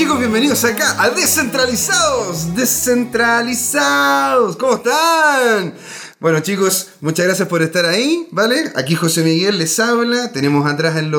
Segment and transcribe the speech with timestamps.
[0.00, 2.56] chicos, bienvenidos acá a Descentralizados.
[2.56, 4.56] Descentralizados.
[4.56, 5.74] ¿Cómo están?
[6.18, 8.72] Bueno chicos, muchas gracias por estar ahí, ¿vale?
[8.76, 10.32] Aquí José Miguel les habla.
[10.32, 11.12] Tenemos atrás en,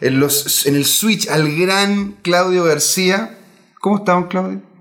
[0.00, 3.38] en, los, en el switch al gran Claudio García.
[3.80, 4.73] ¿Cómo estamos, Claudio?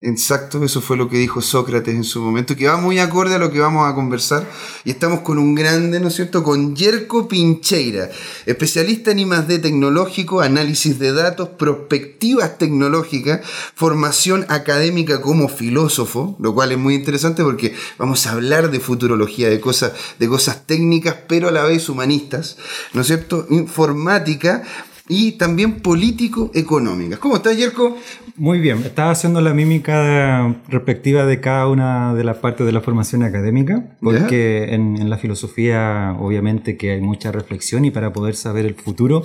[0.00, 3.38] Exacto, eso fue lo que dijo Sócrates en su momento, que va muy acorde a
[3.38, 4.48] lo que vamos a conversar.
[4.84, 8.08] Y estamos con un grande, ¿no es cierto?, con Yerko Pincheira,
[8.46, 13.40] especialista en I+D tecnológico, análisis de datos, prospectivas tecnológicas,
[13.74, 19.50] formación académica como filósofo, lo cual es muy interesante porque vamos a hablar de futurología,
[19.50, 22.56] de cosas, de cosas técnicas, pero a la vez humanistas,
[22.92, 24.62] ¿no es cierto?, informática,
[25.08, 27.18] y también político-económicas.
[27.18, 27.96] ¿Cómo estás, Yerko?
[28.36, 32.80] Muy bien, estaba haciendo la mímica respectiva de cada una de las partes de la
[32.80, 38.66] formación académica, porque en, la filosofía obviamente que hay mucha reflexión y para poder saber
[38.66, 39.24] el futuro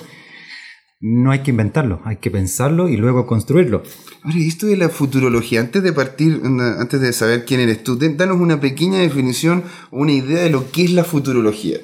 [1.06, 3.84] no hay que inventarlo, hay que pensarlo y luego construirlo.
[4.24, 6.42] Ahora, esto de la futurología, antes de partir,
[6.80, 10.86] antes de saber quién eres tú, danos una pequeña definición una idea de lo que
[10.86, 11.78] es la futurología.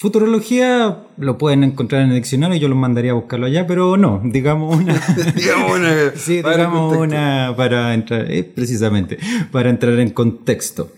[0.00, 4.22] Futurología lo pueden encontrar en el diccionario, yo lo mandaría a buscarlo allá, pero no,
[4.24, 4.94] digamos una.
[5.36, 6.12] digamos una.
[6.16, 9.18] sí, digamos una para entrar, eh, precisamente,
[9.52, 10.90] para entrar en contexto.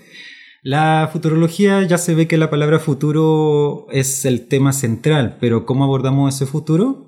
[0.63, 5.83] La futurología ya se ve que la palabra futuro es el tema central, pero ¿cómo
[5.83, 7.05] abordamos ese futuro?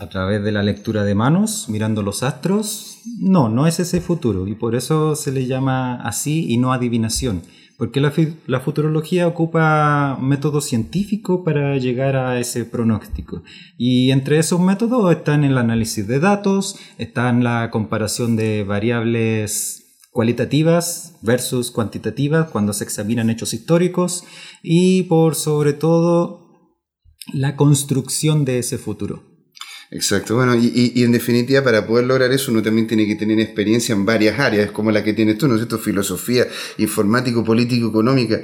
[0.00, 3.02] A través de la lectura de manos, mirando los astros.
[3.20, 7.42] No, no es ese futuro, y por eso se le llama así y no adivinación
[7.78, 13.42] porque la, futurología ocupa métodos científicos para llegar a ese pronóstico.
[13.76, 21.18] Y entre esos métodos están el análisis de datos, están la comparación de variables cualitativas
[21.20, 24.24] versus cuantitativas cuando se examinan hechos históricos
[24.62, 26.46] y por sobre todo
[27.34, 29.25] la construcción de ese futuro.
[29.88, 33.38] Exacto, bueno, y, y, en definitiva para poder lograr eso uno también tiene que tener
[33.38, 35.78] experiencia en varias áreas, como la que tienes tú, ¿no es cierto?
[35.78, 36.44] Filosofía,
[36.78, 38.40] informático, político, económica.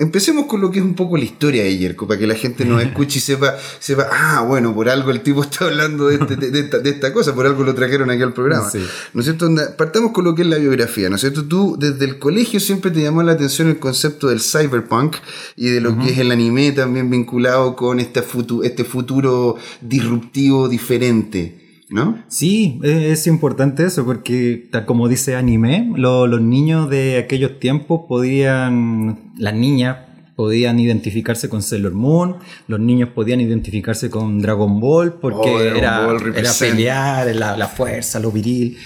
[0.00, 2.64] Empecemos con lo que es un poco la historia de Yerko, para que la gente
[2.64, 6.34] nos escuche y sepa, sepa, ah, bueno, por algo el tipo está hablando de, este,
[6.34, 8.68] de, esta, de esta, cosa, por algo lo trajeron aquí al programa.
[9.14, 9.48] ¿No es cierto?
[9.76, 11.44] Partamos con lo que es la biografía, ¿no es cierto?
[11.44, 15.16] Tú desde el colegio siempre te llamó la atención el concepto del cyberpunk
[15.54, 18.24] y de lo que es el anime también vinculado con este,
[18.64, 22.22] este futuro disruptivo diferente, ¿no?
[22.28, 29.32] Sí, es importante eso, porque tal como dice anime, los niños de aquellos tiempos podían,
[29.36, 29.98] las niñas
[30.38, 32.36] podían identificarse con Sailor Moon,
[32.68, 38.30] los niños podían identificarse con Dragon Ball, porque oh, era, era, pelear, la, fuerza, lo
[38.30, 38.76] viril.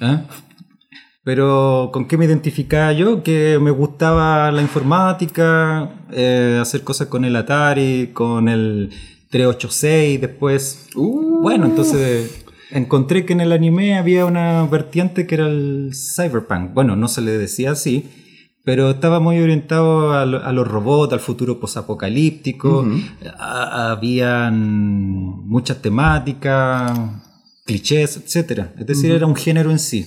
[0.00, 0.18] ¿eh?
[1.24, 3.22] Pero ¿con qué me identificaba yo?
[3.22, 8.90] Que me gustaba la informática, eh, hacer cosas con el Atari, con el
[9.30, 10.86] 386 después.
[10.94, 11.40] Uh.
[11.42, 16.74] Bueno, entonces encontré que en el anime había una vertiente que era el cyberpunk.
[16.74, 18.08] Bueno, no se le decía así,
[18.64, 22.86] pero estaba muy orientado a, los robots, al futuro posapocalíptico.
[23.38, 26.98] Habían muchas temáticas,
[27.64, 28.66] clichés, etc.
[28.78, 30.06] Es decir, era un género en sí.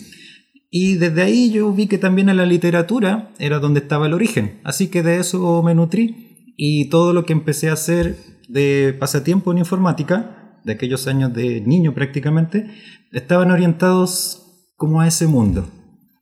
[0.69, 4.59] Y desde ahí yo vi que también en la literatura era donde estaba el origen.
[4.63, 6.53] Así que de eso me nutrí.
[6.57, 11.61] Y todo lo que empecé a hacer de pasatiempo en informática, de aquellos años de
[11.61, 12.67] niño prácticamente,
[13.11, 14.43] estaban orientados
[14.75, 15.67] como a ese mundo.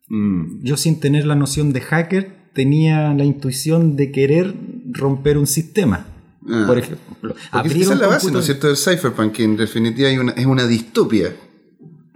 [0.10, 0.64] Mm.
[0.64, 4.54] Yo sin tener la noción de hacker tenía la intuición de querer
[4.92, 6.06] romper un sistema.
[6.50, 6.66] Ah.
[6.68, 10.10] Por ejemplo, abrir esa es la base, ¿no es cierto?, del cypherpunk, que en definitiva
[10.10, 11.34] es una distopia.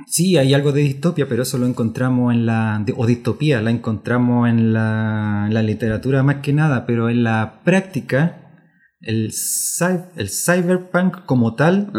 [0.08, 2.86] Sí, hay algo de distopia, pero eso lo encontramos en la.
[2.96, 7.62] o distopía, la encontramos en la, en la literatura más que nada, pero en la
[7.64, 8.45] práctica
[9.06, 9.32] el,
[10.16, 11.92] el cyberpunk como tal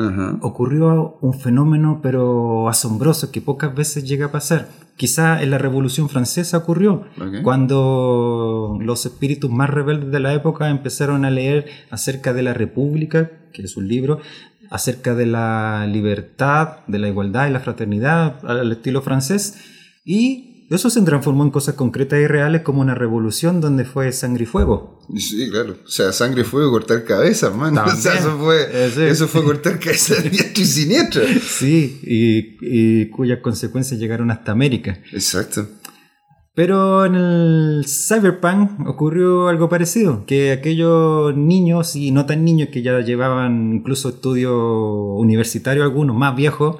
[0.42, 4.68] ocurrió un fenómeno pero asombroso que pocas veces llega a pasar.
[4.96, 7.04] Quizá en la Revolución Francesa ocurrió,
[7.42, 13.30] cuando los espíritus más rebeldes de la época empezaron a leer acerca de la República,
[13.52, 14.20] que es un libro,
[14.70, 19.58] acerca de la libertad, de la igualdad y la fraternidad al estilo francés,
[20.04, 24.44] y eso se transformó en cosas concretas y reales como una revolución donde fue sangre
[24.44, 25.00] y fuego.
[25.16, 25.76] Sí, claro.
[25.84, 27.78] O sea, sangre y fuego, cortar cabezas, man.
[27.86, 31.22] O sea, eso fue, eso fue cortar cabezas diestro y siniestro.
[31.46, 35.00] Sí, y, y cuyas consecuencias llegaron hasta América.
[35.12, 35.68] Exacto.
[36.56, 42.80] Pero en el Cyberpunk ocurrió algo parecido, que aquellos niños y no tan niños que
[42.80, 46.78] ya llevaban incluso estudio universitario algunos más viejos,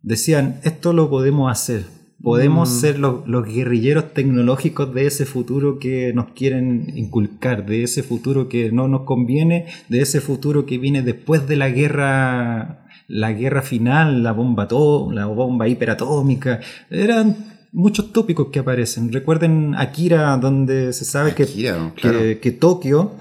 [0.00, 1.84] decían, esto lo podemos hacer,
[2.22, 2.80] podemos mm.
[2.80, 8.72] ser los, guerrilleros tecnológicos de ese futuro que nos quieren inculcar, de ese futuro que
[8.72, 14.22] no nos conviene, de ese futuro que viene después de la guerra la guerra final,
[14.22, 14.68] la bomba,
[15.12, 16.60] la bomba hiperatómica.
[16.90, 17.36] Eran
[17.72, 19.12] muchos tópicos que aparecen.
[19.12, 23.12] Recuerden Akira, donde se sabe que, que, Tokio.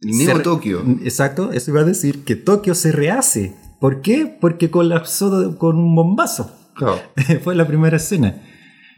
[0.00, 0.84] El Tokio.
[1.02, 3.56] Exacto, eso iba a decir, que Tokio se rehace.
[3.80, 4.36] ¿Por qué?
[4.40, 6.59] Porque colapsó con un bombazo.
[7.42, 8.42] Fue la primera escena.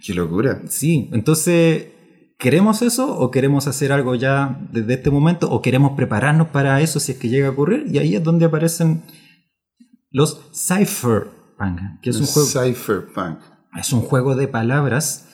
[0.05, 0.62] Qué locura.
[0.69, 1.87] Sí, entonces,
[2.38, 7.00] ¿queremos eso o queremos hacer algo ya desde este momento o queremos prepararnos para eso
[7.00, 7.87] si es que llega a ocurrir?
[7.88, 9.02] Y ahí es donde aparecen
[10.11, 12.49] los cypherpunk, que es un juego...
[12.49, 13.38] Cypherpunk.
[13.79, 15.28] Es un juego de palabras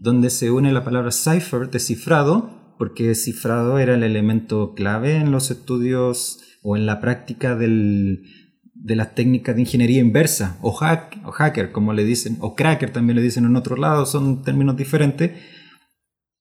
[0.00, 5.50] donde se une la palabra cipher, descifrado, porque cifrado era el elemento clave en los
[5.50, 8.24] estudios o en la práctica del,
[8.84, 12.92] de las técnicas de ingeniería inversa, o, hack, o hacker, como le dicen, o cracker
[12.92, 15.30] también le dicen en otro lado, son términos diferentes.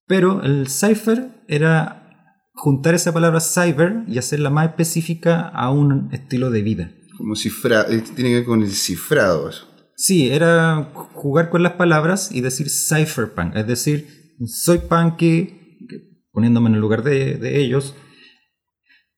[0.07, 6.51] Pero el cipher era juntar esa palabra cyber y hacerla más específica a un estilo
[6.51, 6.91] de vida.
[7.17, 9.49] Como cifra, eh, tiene que ver con el cifrado.
[9.95, 15.77] Sí, era jugar con las palabras y decir cypherpunk, es decir, soy punky,
[16.33, 17.95] poniéndome en el lugar de, de ellos,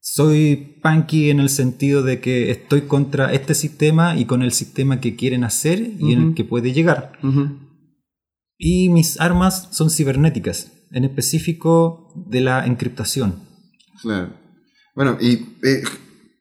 [0.05, 5.01] soy punky en el sentido de que estoy contra este sistema y con el sistema
[5.01, 7.13] que quieren hacer y en el que puede llegar.
[8.55, 13.39] Y mis armas son cibernéticas, en específico de la encriptación.
[14.03, 14.31] Claro.
[14.93, 15.83] Bueno, y eh,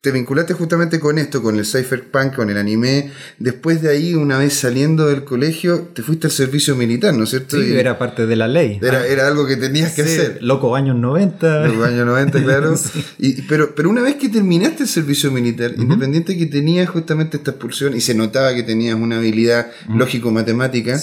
[0.05, 3.11] te vinculaste justamente con esto, con el cypherpunk, con el anime.
[3.39, 7.31] Después de ahí, una vez saliendo del colegio, te fuiste al servicio militar, ¿no es
[7.31, 7.57] cierto?
[7.57, 8.79] Sí, era parte de la ley.
[8.83, 9.29] Era, ah.
[9.29, 10.41] algo que tenías que hacer.
[10.43, 11.69] Loco, años 90.
[11.69, 12.75] Loco, años 90, claro.
[13.19, 17.53] y, pero, pero una vez que terminaste el servicio militar, independiente que tenías justamente esta
[17.53, 21.01] expulsión y se notaba que tenías una habilidad lógico-matemática,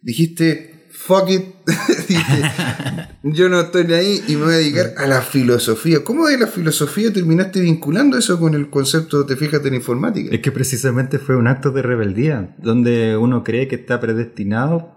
[0.00, 0.77] dijiste,
[1.08, 1.54] fuck it,
[3.22, 6.04] yo no estoy ahí y me voy a dedicar a la filosofía.
[6.04, 10.28] ¿Cómo de la filosofía terminaste vinculando eso con el concepto, te fijas, de la informática?
[10.34, 14.96] Es que precisamente fue un acto de rebeldía, donde uno cree que está predestinado,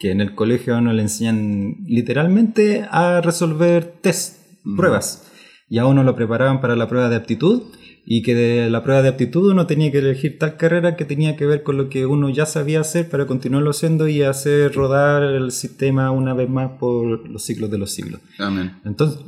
[0.00, 4.38] que en el colegio a uno le enseñan literalmente a resolver test,
[4.76, 5.30] pruebas,
[5.68, 7.62] y a uno lo preparaban para la prueba de aptitud
[8.04, 11.36] y que de la prueba de aptitud uno tenía que elegir tal carrera que tenía
[11.36, 15.22] que ver con lo que uno ya sabía hacer para continuarlo haciendo y hacer rodar
[15.22, 18.20] el sistema una vez más por los siglos de los siglos.
[18.38, 18.72] Amén.
[18.84, 19.20] Entonces,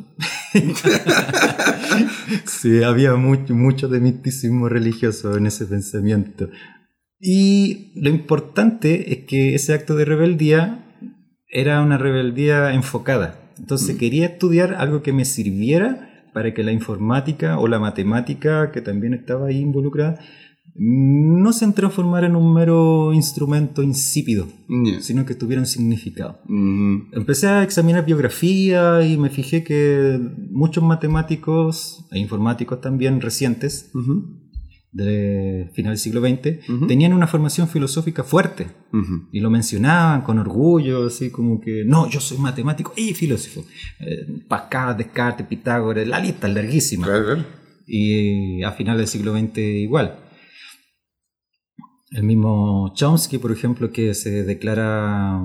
[2.46, 6.48] sí, había mucho, mucho de misticismo religioso en ese pensamiento.
[7.20, 10.84] Y lo importante es que ese acto de rebeldía
[11.48, 13.52] era una rebeldía enfocada.
[13.56, 13.98] Entonces mm.
[13.98, 19.14] quería estudiar algo que me sirviera para que la informática o la matemática, que también
[19.14, 20.18] estaba ahí involucrada,
[20.76, 24.48] no se transformara en un mero instrumento insípido,
[25.00, 26.40] sino que tuviera un significado.
[27.12, 30.20] Empecé a examinar biografía y me fijé que
[30.50, 33.92] muchos matemáticos e informáticos también recientes
[34.94, 38.68] de final del siglo XX, tenían una formación filosófica fuerte
[39.32, 43.64] y lo mencionaban con orgullo, así como que, no, yo soy matemático y filósofo.
[43.98, 47.06] Eh, Pascal, Descartes, Pitágoras, la lista es larguísima.
[47.86, 50.20] Y a final del siglo XX igual.
[52.12, 55.40] El mismo Chomsky, por ejemplo, que se declara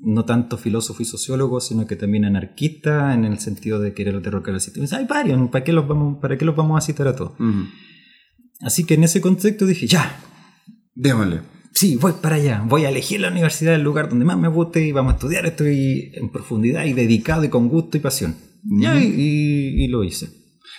[0.00, 4.54] no tanto filósofo y sociólogo, sino que también anarquista en el sentido de querer derrocar
[4.54, 4.86] el sistema.
[4.98, 7.34] Hay varios, ¿para qué los vamos, para qué los vamos a citar a todos?
[8.62, 10.20] Así que en ese contexto dije, ya,
[10.94, 11.40] démosle.
[11.72, 14.86] Sí, voy para allá, voy a elegir la universidad, el lugar donde más me guste
[14.86, 18.36] y vamos a estudiar esto en profundidad y dedicado y con gusto y pasión.
[18.64, 20.28] y, lo hice.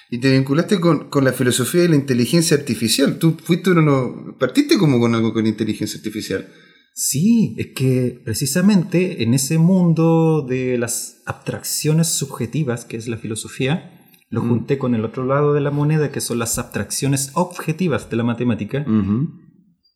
[0.10, 3.18] Y te vinculaste con, la filosofía y la inteligencia artificial.
[3.18, 6.48] Tú fuiste uno, partiste como con algo con inteligencia artificial.
[6.94, 14.03] Sí, es que precisamente en ese mundo de las abstracciones subjetivas, que es la filosofía,
[14.34, 14.50] lo mm.
[14.50, 18.24] junté con el otro lado de la moneda, que son las abstracciones objetivas de la
[18.24, 18.84] matemática.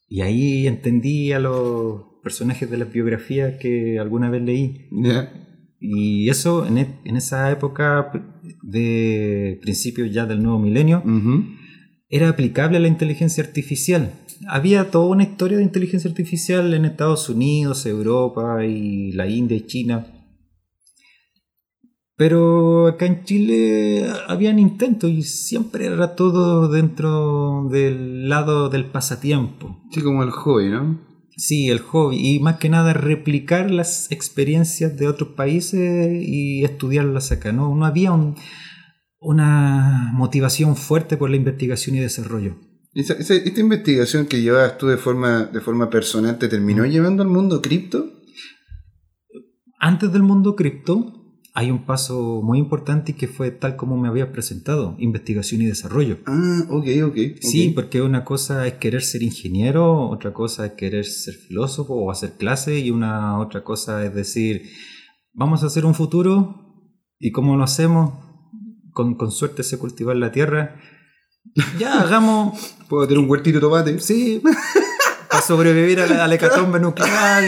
[0.08, 4.89] Y ahí entendí a los personajes de la biografía que alguna vez leí.
[5.79, 8.12] Y eso en, e, en, esa época
[8.62, 11.03] de principios ya del nuevo milenio
[12.08, 14.12] era aplicable a la inteligencia artificial.
[14.48, 19.65] Había toda una historia de inteligencia artificial en Estados Unidos, Europa y la India y
[19.65, 20.17] China
[22.18, 29.84] pero acá en Chile habían intentos y siempre era todo dentro del lado del pasatiempo.
[29.92, 31.00] Sí, como el hobby, ¿no?
[31.38, 32.18] Sí, el hobby.
[32.18, 37.74] Y más que nada replicar las experiencias de otros países y estudiarlas acá, ¿no?
[37.76, 38.12] No había
[39.20, 42.58] una motivación fuerte por la investigación y desarrollo.
[42.96, 47.62] esta investigación que llevabas tú de forma, de forma personal te terminó llevando al mundo
[47.62, 48.12] cripto?
[49.80, 51.18] Antes del mundo cripto,
[51.58, 56.20] hay un paso muy importante que fue tal como me había presentado, investigación y desarrollo.
[56.28, 57.16] Ah, ok, ok.
[57.42, 62.12] Sí, porque una cosa es querer ser ingeniero, otra cosa es querer ser filósofo o
[62.12, 64.70] hacer clase y una otra cosa es decir,
[65.34, 68.14] vamos a hacer un futuro y cómo lo hacemos,
[68.94, 70.80] con, con suerte se cultivar la tierra.
[71.80, 72.76] Ya, hagamos...
[72.88, 74.00] ¿Puedo tener un huertito de tomate?
[74.00, 74.44] Sí,
[75.32, 77.46] para sobrevivir a la, a la hecatombe nuclear.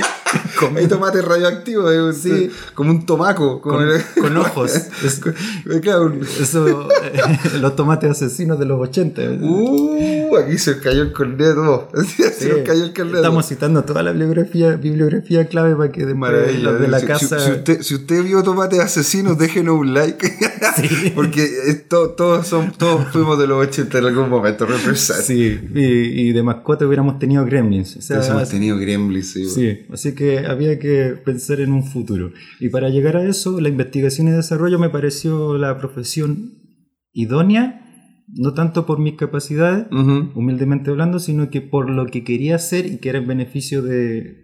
[0.76, 2.50] Hay tomate radioactivo, eh, sí.
[2.74, 3.62] como un tomaco.
[3.62, 3.86] Con,
[4.20, 4.74] con ojos.
[5.10, 5.22] Es,
[6.40, 9.22] eso, eh, los tomates asesinos de los 80.
[9.42, 11.90] Uh, aquí se cayó el corneto.
[12.38, 13.18] se cayó el corneto.
[13.18, 16.74] Estamos citando toda la bibliografía, bibliografía clave para que después Maravilla.
[16.74, 17.40] de la si, casa...
[17.40, 20.32] Si, usted, si usted vio tomates asesinos, déjenos un like.
[20.80, 21.12] Sí.
[21.16, 21.48] Porque
[21.88, 25.22] todos, son, todos fuimos de los 80 en algún momento, represar.
[25.22, 27.98] Sí, y, y, de mascota hubiéramos tenido gremlins.
[27.98, 29.50] O sea, hemos tenido gremlins, sí.
[29.50, 32.32] Sí, así que había que pensar en un futuro.
[32.60, 36.54] Y para llegar a eso, la investigación y desarrollo me pareció la profesión
[37.14, 37.86] idónea,
[38.28, 40.32] no tanto por mis capacidades, uh -huh.
[40.36, 44.36] humildemente hablando, sino que por lo que quería hacer y que era en beneficio de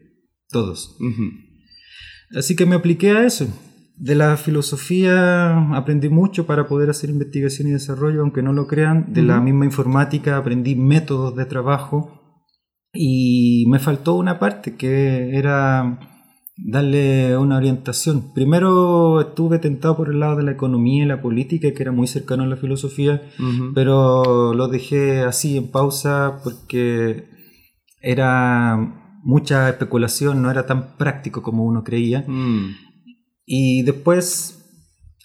[0.50, 0.98] todos.
[1.00, 1.32] Uh -huh.
[2.38, 3.48] Así que me apliqué a eso.
[3.98, 9.14] De la filosofía aprendí mucho para poder hacer investigación y desarrollo, aunque no lo crean.
[9.14, 9.28] De uh -huh.
[9.28, 12.25] la misma informática aprendí métodos de trabajo
[12.96, 16.00] y me faltó una parte que era
[16.58, 18.34] darle una orientación.
[18.34, 22.08] Primero estuve tentado por el lado de la economía y la política, que era muy
[22.08, 23.72] cercano a la filosofía, uh -huh.
[23.76, 27.26] pero lo dejé así en pausa porque
[28.02, 28.78] era
[29.24, 32.24] mucha especulación, no era tan práctico como uno creía.
[32.28, 32.76] Mm.
[33.46, 34.64] Y después,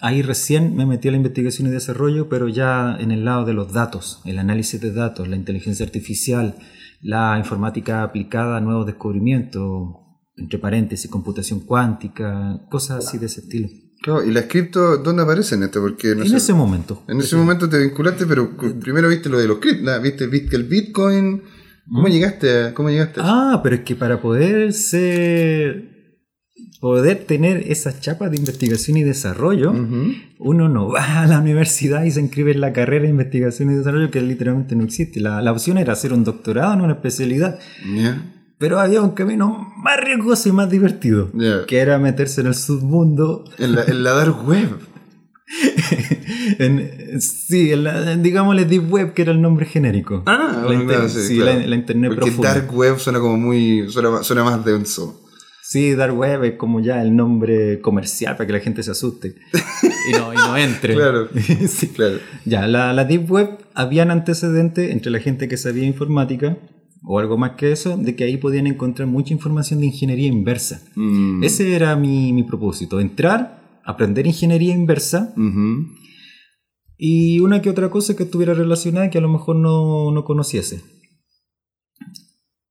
[0.00, 3.52] ahí recién me metí a la investigación y desarrollo, pero ya en el lado de
[3.52, 6.56] los datos, el análisis de datos, la inteligencia artificial,
[7.00, 9.88] la informática aplicada a nuevos descubrimientos,
[10.36, 13.68] entre paréntesis, computación cuántica, cosas así de ese estilo.
[14.02, 15.80] Claro, ¿y la cripto dónde aparece en esto?
[15.80, 17.02] Porque, no en sé, ese momento.
[17.06, 20.64] En ese momento te vinculaste, pero primero viste lo de los criptos, viste, viste el
[20.64, 21.42] Bitcoin.
[21.92, 22.10] ¿Cómo ¿Mm?
[22.10, 22.72] llegaste?
[22.72, 23.20] ¿Cómo llegaste?
[23.22, 25.99] Ah, pero es que para poder ser
[26.80, 30.22] poder tener esas chapas de investigación y desarrollo, uh -huh.
[30.38, 33.74] uno no va a la universidad y se inscribe en la carrera de investigación y
[33.74, 35.20] desarrollo que literalmente no existe.
[35.20, 37.58] La, la opción era hacer un doctorado en una especialidad.
[37.84, 38.22] Yeah.
[38.58, 41.66] Pero había un camino más riesgoso y más divertido, yeah.
[41.66, 43.44] que era meterse en el submundo.
[43.58, 44.68] En la, en la dark web.
[46.58, 50.22] en, sí, en la, digámosle Deep Web, que era el nombre genérico.
[50.26, 51.58] Ah, la, inter, sí, sí, claro.
[51.58, 52.54] la, la, Internet Porque profunda.
[52.54, 53.86] Dark Web suena como muy.
[53.88, 55.20] suena, suena más denso.
[55.70, 59.36] Sí, Dark Web es como ya el nombre comercial para que la gente se asuste
[60.08, 60.94] y no, y no entre.
[60.96, 61.28] claro,
[61.68, 61.86] sí.
[61.86, 62.16] claro.
[62.44, 66.58] Ya, la, la, Deep Web habían antecedentes entre la gente que sabía informática
[67.04, 70.82] o algo más que eso, de que ahí podían encontrar mucha información de ingeniería inversa.
[70.96, 71.44] Mm.
[71.44, 75.86] Ese era mi, mi, propósito, entrar, aprender ingeniería inversa uh -huh.
[76.98, 80.82] y una que otra cosa que estuviera relacionada que a lo mejor no, no conociese.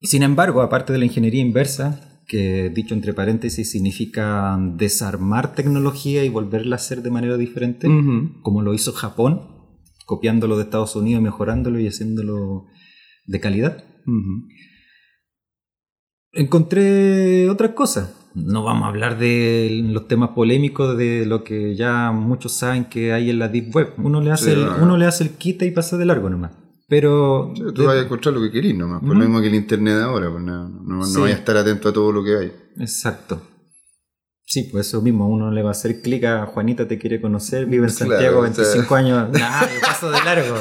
[0.02, 6.30] Sin embargo, aparte de la ingeniería inversa, que dicho entre paréntesis significa desarmar tecnología y
[6.30, 8.42] volverla a hacer de manera diferente, uh -huh.
[8.44, 9.42] como lo hizo Japón,
[10.06, 12.68] copiándolo de Estados Unidos, mejorándolo y haciéndolo
[13.26, 13.84] de calidad.
[14.06, 14.48] Uh -huh.
[16.34, 18.16] Encontré otras cosas.
[18.36, 23.12] No vamos a hablar de los temas polémicos de lo que ya muchos saben que
[23.12, 23.94] hay en la Deep Web.
[23.98, 26.30] Uno le hace, sí, el, no, uno le hace el quita y pasa de largo
[26.30, 26.52] nomás.
[26.90, 27.54] Pero.
[27.56, 27.88] Sí, tú de...
[27.88, 29.00] vas a encontrar lo que querís nomás.
[29.00, 29.18] Por uh -huh.
[29.20, 30.32] lo mismo que el internet ahora.
[30.32, 31.14] Pues no, no, sí.
[31.14, 32.52] no vayas a estar atento a todo lo que hay.
[32.80, 33.42] Exacto.
[34.46, 35.30] Sí, pues eso mismo.
[35.30, 38.42] Uno le va a hacer clic a Juanita te quiere conocer, vive en Santiago, claro,
[38.42, 38.98] 25 o sea...
[38.98, 39.30] años.
[39.34, 40.56] Yo paso de largo.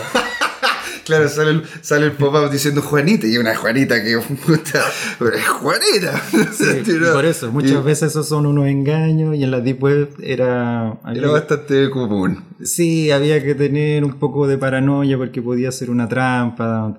[1.08, 4.84] Claro, sale el, sale el pop-up diciendo Juanita y una Juanita que puta,
[5.34, 6.22] es Juanita.
[6.52, 10.10] Sí, por eso, muchas y, veces esos son unos engaños y en la Deep Web
[10.22, 10.98] era...
[11.14, 12.44] Era bastante común.
[12.62, 16.98] Sí, había que tener un poco de paranoia porque podía ser una trampa.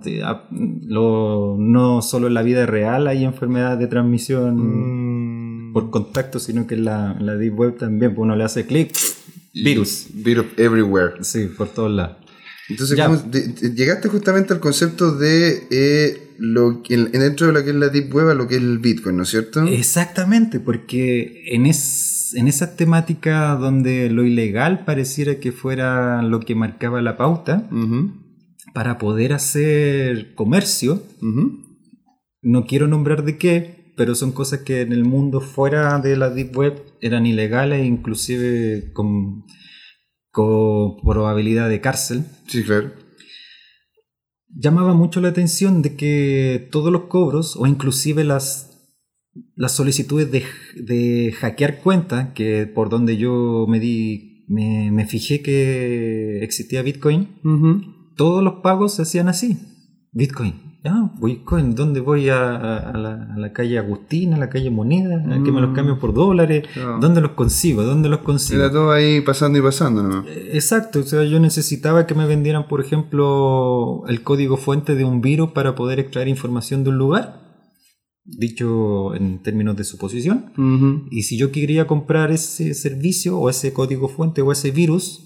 [0.52, 5.74] Lo, no solo en la vida real hay enfermedades de transmisión mm.
[5.74, 8.66] por contacto, sino que en la, en la Deep Web también, pues uno le hace
[8.66, 8.92] clic,
[9.54, 10.08] virus.
[10.14, 11.16] Virus everywhere.
[11.22, 12.18] Sí, por todos lados.
[12.70, 12.98] Entonces,
[13.32, 17.90] de, llegaste justamente al concepto de eh, lo que, dentro de lo que es la
[17.90, 19.64] Deep Web a lo que es el Bitcoin, ¿no es cierto?
[19.64, 26.56] Exactamente, porque en, es, en esa temática donde lo ilegal pareciera que fuera lo que
[26.56, 28.14] marcaba la pauta, uh -huh.
[28.74, 31.66] para poder hacer comercio, uh -huh.
[32.44, 36.30] no quiero nombrar de qué, pero son cosas que en el mundo fuera de la
[36.30, 39.44] Deep Web eran ilegales, inclusive con
[40.40, 42.24] con probabilidad de cárcel.
[42.48, 42.94] Sí, claro.
[44.48, 48.68] Llamaba mucho la atención de que todos los cobros, o inclusive las
[49.56, 50.44] las solicitudes de,
[50.76, 57.42] de hackear cuentas, que por donde yo me di, me, me fijé que existía Bitcoin,
[58.16, 59.58] todos los pagos se hacían así.
[60.12, 65.18] Bitcoin, Ah, Bitcoin, ¿dónde voy a, la, calle Agustina, a la calle Moneda?
[65.18, 65.74] ¿A que me los mm.
[65.74, 66.68] cambio por dólares?
[67.02, 67.84] ¿Dónde los consigo?
[67.84, 68.62] ¿Dónde los consigo?
[68.62, 70.24] Era todo ahí pasando y pasando, ¿no?
[70.26, 75.04] Eh, exacto, o sea, yo necesitaba que me vendieran, por ejemplo, el código fuente de
[75.04, 77.50] un virus para poder extraer información de un lugar
[78.38, 80.54] dicho en términos de suposición.
[81.10, 85.24] Y si yo quería comprar ese servicio o ese código fuente o ese virus,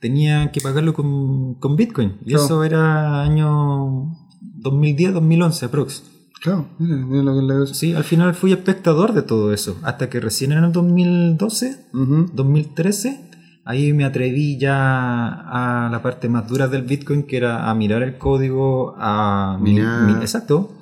[0.00, 2.16] tenía que pagarlo con, Bitcoin.
[2.24, 4.25] Y eso era año
[4.70, 6.02] 2010-2011 aprox.
[6.40, 10.08] Claro, mira, mira lo que le Sí, al final fui espectador de todo eso, hasta
[10.08, 13.30] que recién en el 2012, 2013,
[13.64, 18.02] ahí me atreví ya a la parte más dura del Bitcoin, que era a mirar
[18.02, 20.22] el código, a minar.
[20.22, 20.72] exacto,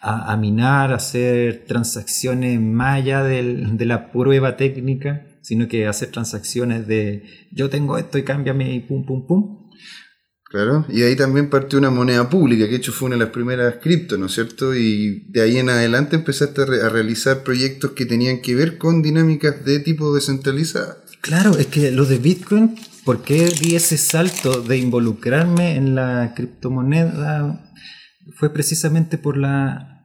[0.00, 6.86] a, minar, a hacer transacciones más allá de la prueba técnica, sino que hacer transacciones
[6.86, 9.57] de yo tengo esto y cámbiame y pum, pum, pum.
[10.50, 13.32] Claro, y ahí también partió una moneda pública, que de hecho fue una de las
[13.32, 14.74] primeras cripto, ¿no es cierto?
[14.74, 19.62] Y de ahí en adelante empezaste a, realizar proyectos que tenían que ver con dinámicas
[19.66, 20.96] de tipo descentralizada.
[21.20, 26.32] Claro, es que lo de Bitcoin, ¿por qué di ese salto de involucrarme en la
[26.34, 27.70] criptomoneda?
[28.36, 29.96] Fue precisamente por la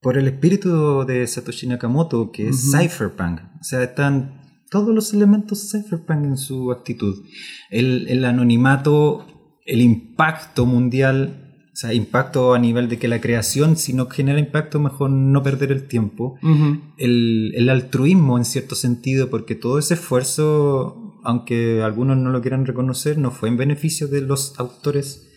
[0.00, 3.40] por el espíritu de Satoshi Nakamoto, que es cypherpunk.
[3.60, 7.24] O sea, están todos los elementos cypherpunk en su actitud.
[7.70, 9.37] El, el anonimato
[9.68, 14.40] el impacto mundial, o sea, impacto a nivel de que la creación, si no genera
[14.40, 16.38] impacto, mejor no perder el tiempo.
[16.96, 23.18] el, altruismo en cierto sentido, porque todo ese esfuerzo, aunque algunos no lo quieran reconocer,
[23.18, 25.28] no fue en beneficio de los autores.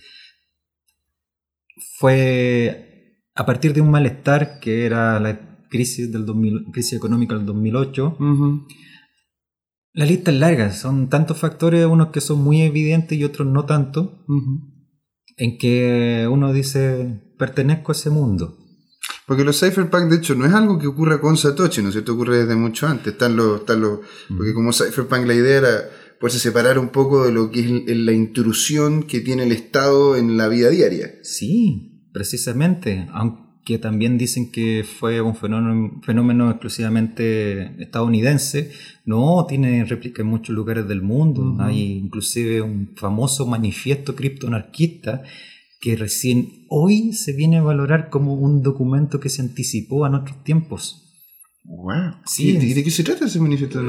[2.00, 7.45] Fue a partir de un malestar que era la crisis, del 2000, crisis económica del
[7.45, 8.17] 2008.
[9.93, 13.65] La lista es larga, son tantos factores, unos que son muy evidentes y otros no
[13.65, 14.25] tanto,
[15.37, 18.57] en que uno dice, pertenezco a ese mundo.
[19.25, 22.13] Porque los cypherpunk, de hecho, no es algo que ocurra con Satoshi, ¿no es cierto?
[22.13, 23.13] Ocurre desde mucho antes.
[23.13, 25.89] Están los, están los, Porque como cypherpunk la idea era
[26.20, 30.37] poderse separar un poco de lo que es la intrusión que tiene el Estado en
[30.37, 31.16] la vida diaria.
[31.24, 33.07] Sí, precisamente.
[33.13, 38.71] Aunque que también dicen que fue un fenómeno, fenómeno exclusivamente estadounidense,
[39.05, 41.57] no, tiene réplica en muchos lugares del mundo.
[41.59, 45.24] Hay inclusive un famoso manifiesto criptoanarquista
[45.79, 50.43] que recién hoy se viene a valorar como un documento que se anticipó a nuestros
[50.43, 51.10] tiempos.
[51.63, 52.15] Wow.
[52.25, 53.79] Sí, ¿Y de qué se trata ese manifiesto?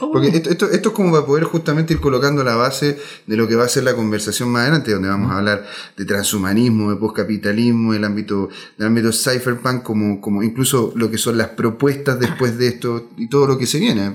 [0.00, 0.10] Oh.
[0.10, 3.54] Porque esto, esto, es como para poder justamente ir colocando la base de lo que
[3.54, 5.64] va a ser la conversación más adelante, donde vamos a hablar
[5.96, 11.38] de transhumanismo, de postcapitalismo, del ámbito, del ámbito cypherpunk, como, como incluso lo que son
[11.38, 14.12] las propuestas después de esto y todo lo que se viene.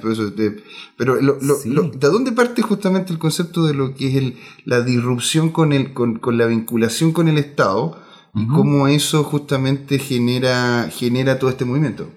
[0.97, 5.71] Pero, ¿de dónde parte justamente el concepto de lo que es el, la disrupción con,
[5.71, 7.97] el, con, con la vinculación con el Estado
[8.34, 12.10] y cómo eso justamente genera, genera todo este movimiento?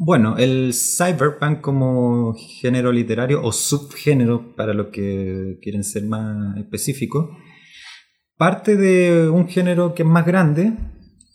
[0.00, 7.30] Bueno, el cyberpunk como género literario o subgénero, para los que quieren ser más específicos,
[8.36, 10.72] parte de un género que es más grande,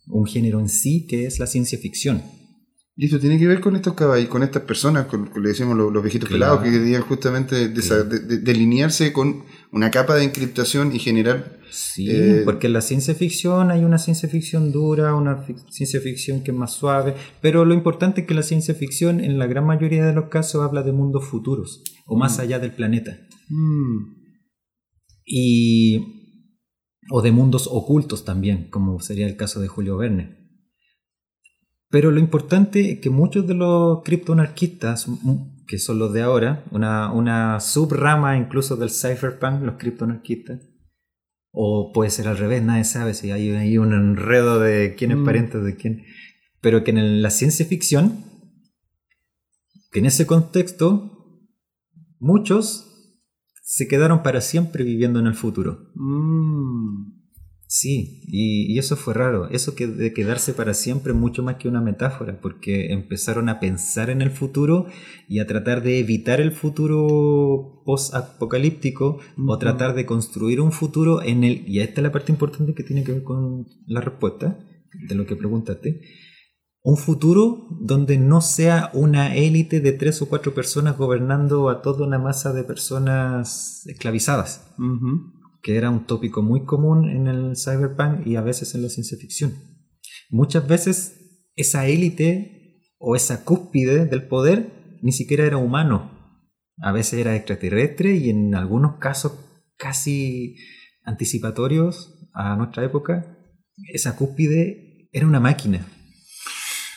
[0.07, 2.23] un género en sí, que es la ciencia ficción.
[2.95, 6.01] Y esto tiene que ver con estos caballos, con estas personas, con, le decimos los,
[6.01, 11.59] viejitos pelados, que querían justamente delinearse con una capa de encriptación y generar...
[11.73, 16.43] Sí, eh, porque en la ciencia ficción hay una ciencia ficción dura, una ciencia ficción
[16.43, 19.65] que es más suave, pero lo importante es que la ciencia ficción en la gran
[19.65, 22.41] mayoría de los casos habla de mundos futuros o más mm.
[22.41, 23.17] allá del planeta.
[23.49, 24.21] Mm.
[25.25, 25.97] Y...
[27.09, 30.43] o de mundos ocultos también, como sería el caso de Julio Verne.
[31.89, 35.07] Pero lo importante es que muchos de los criptoanarquistas,
[35.67, 40.59] que son los de ahora, una, una subrama incluso del cypherpunk, los criptoanarquistas,
[41.55, 45.17] o puede ser al revés, nadie sabe si hay, hay un enredo de quién es
[45.17, 45.25] mm.
[45.25, 46.03] pariente de quién,
[46.61, 48.25] pero que en la ciencia ficción,
[49.91, 51.11] que en ese contexto,
[52.19, 52.89] muchos
[53.61, 55.91] se quedaron para siempre viviendo en el futuro.
[55.93, 57.12] Mm.
[57.75, 59.49] Sí, y, eso fue raro.
[59.49, 64.11] Eso que de quedarse para siempre mucho más que una metáfora, porque empezaron a pensar
[64.11, 64.85] en el futuro
[65.27, 71.43] y a tratar de evitar el futuro post-apocalíptico o tratar de construir un futuro en
[71.43, 71.67] el.
[71.67, 74.59] Y esta es la parte importante que tiene que ver con la respuesta
[75.09, 75.99] de lo que preguntaste.
[76.83, 82.05] Un futuro donde no sea una élite de tres o cuatro personas gobernando a toda
[82.05, 84.75] una masa de personas esclavizadas
[85.63, 89.17] que era un tópico muy común en el cyberpunk y a veces en la ciencia
[89.17, 89.53] ficción.
[90.29, 96.11] Muchas veces esa élite o esa cúspide del poder ni siquiera era humano.
[96.77, 99.33] A veces era extraterrestre y en algunos casos
[99.77, 100.57] casi
[101.03, 103.37] anticipatorios a nuestra época,
[103.93, 105.85] esa cúspide era una máquina.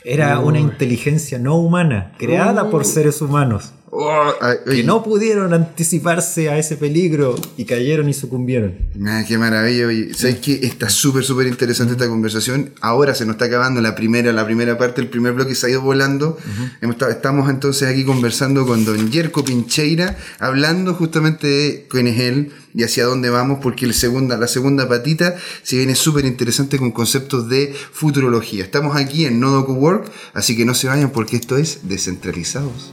[0.04, 3.72] Era una inteligencia no humana, creada por seres humanos.
[3.98, 4.30] Oh,
[4.66, 8.74] que no pudieron anticiparse a ese peligro y cayeron y sucumbieron.
[9.06, 9.86] Ah, qué maravilla.
[10.14, 10.60] ¿Sabes qué?
[10.64, 12.72] Está súper, súper interesante esta conversación.
[12.82, 15.70] Ahora se nos está acabando la primera, la primera parte, el primer bloque se ha
[15.70, 16.36] ido volando.
[17.08, 22.82] Estamos entonces aquí conversando con don Yerko Pincheira, hablando justamente de quién es él y
[22.82, 27.48] hacia dónde vamos, porque el segunda, la segunda patita se viene súper interesante con conceptos
[27.48, 28.62] de futurología.
[28.62, 32.92] Estamos aquí en Nodo Work, así que no se vayan porque esto es descentralizados.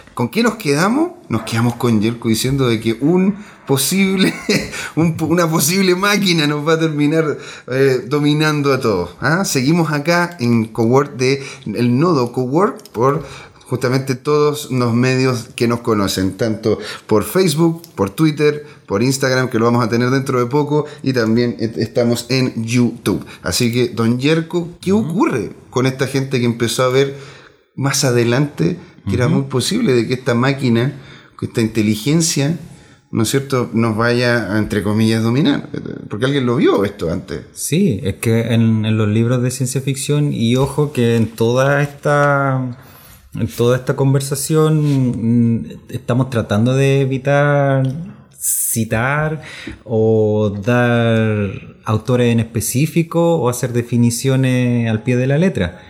[0.13, 1.11] ¿Con qué nos quedamos?
[1.29, 4.33] Nos quedamos con Yerko diciendo de que un posible,
[4.95, 9.15] una posible máquina nos va a terminar eh, dominando a todos.
[9.21, 9.45] ¿ah?
[9.45, 13.23] Seguimos acá en Cowork de el nodo Cowork por
[13.71, 19.59] justamente todos los medios que nos conocen, tanto por Facebook, por Twitter, por Instagram, que
[19.59, 23.25] lo vamos a tener dentro de poco, y también estamos en YouTube.
[23.43, 27.15] Así que, don Yerko, ¿qué ocurre con esta gente que empezó a ver
[27.75, 30.93] más adelante que era muy posible de que esta máquina,
[31.39, 32.57] que esta inteligencia,
[33.11, 35.69] ¿no es cierto?, nos vaya a, entre comillas, dominar.
[36.09, 37.41] Porque alguien lo vio esto antes.
[37.53, 41.81] Sí, es que en, en los libros de ciencia ficción, y ojo que en toda
[41.81, 42.77] esta
[43.33, 47.83] en toda esta conversación mm, estamos tratando de evitar
[48.37, 49.41] citar
[49.83, 55.81] o dar autores en específico o hacer definiciones al pie de la letra.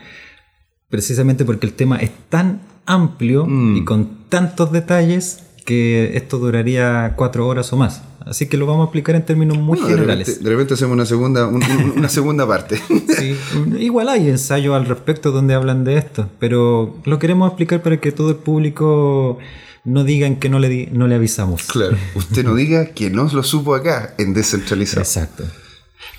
[0.90, 3.78] Precisamente porque el tema es tan amplio mm.
[3.78, 8.02] y con tantos detalles que esto duraría cuatro horas o más.
[8.26, 10.44] Así que lo vamos a explicar en términos muy generales.
[10.44, 12.80] De repente, hacemos una segunda, una segunda parte.
[13.18, 13.36] sí,
[13.80, 18.12] igual hay ensayos al respecto donde hablan de esto, pero lo queremos explicar para que
[18.12, 19.40] todo el público
[19.84, 21.64] no digan que no le, no le avisamos.
[21.64, 25.02] Claro, usted no diga que no lo supo acá en descentralizado.
[25.02, 25.44] Exacto.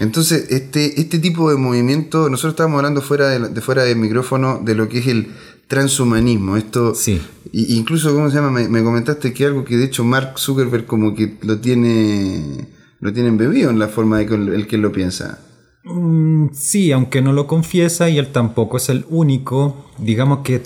[0.01, 4.75] Entonces, este, este tipo de movimiento, nosotros estábamos hablando fuera de, fuera del micrófono de
[4.75, 5.29] lo que es el
[5.73, 6.59] transhumanismo.
[6.59, 7.19] Esto, sí.
[7.51, 8.51] incluso, ¿cómo se llama?
[8.51, 12.69] Me, comentaste que algo que de hecho Mark Zuckerberg como que lo tiene,
[13.01, 15.39] lo tiene embebido en la forma de que el que lo piensa.
[15.85, 19.87] Mm, sí, aunque no lo confiesa y él tampoco es el único.
[19.99, 20.61] Digamos que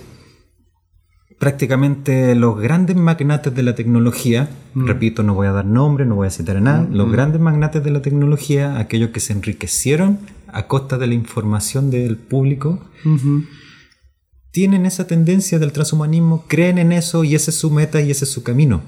[1.38, 4.86] prácticamente los grandes magnates de la tecnología, mm.
[4.86, 7.12] repito, no voy a dar nombre, no voy a citar a nada, mm, los mm.
[7.12, 12.16] grandes magnates de la tecnología, aquellos que se enriquecieron a costa de la información del
[12.16, 12.80] público,
[14.56, 18.24] tienen esa tendencia del transhumanismo, creen en eso y ese es su meta y ese
[18.24, 18.80] es su camino.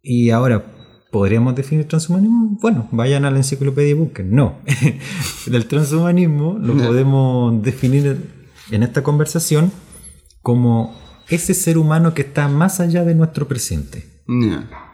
[0.00, 0.66] Y ahora,
[1.10, 2.56] ¿podríamos definir transhumanismo?
[2.62, 4.32] Bueno, vayan a la enciclopedia y busquen.
[4.32, 4.60] No,
[5.46, 8.30] del transhumanismo lo podemos definir
[8.70, 9.72] en esta conversación
[10.42, 10.94] como
[11.28, 14.22] ese ser humano que está más allá de nuestro presente.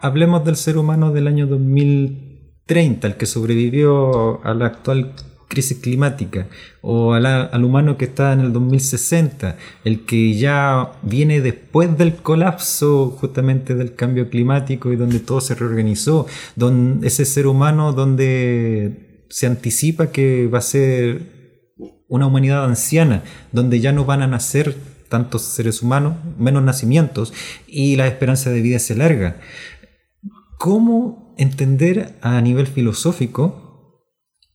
[0.00, 5.14] Hablemos del ser humano del año 2030, el que sobrevivió a la actual
[5.50, 6.46] crisis climática,
[6.80, 13.10] o al humano que está en el 2060, el que ya viene después del colapso
[13.10, 19.46] justamente del cambio climático y donde todo se reorganizó, donde ese ser humano donde se
[19.46, 21.74] anticipa que va a ser
[22.08, 24.76] una humanidad anciana, donde ya no van a nacer
[25.08, 27.32] tantos seres humanos, menos nacimientos,
[27.66, 29.40] y la esperanza de vida se larga.
[30.58, 33.69] ¿Cómo entender a nivel filosófico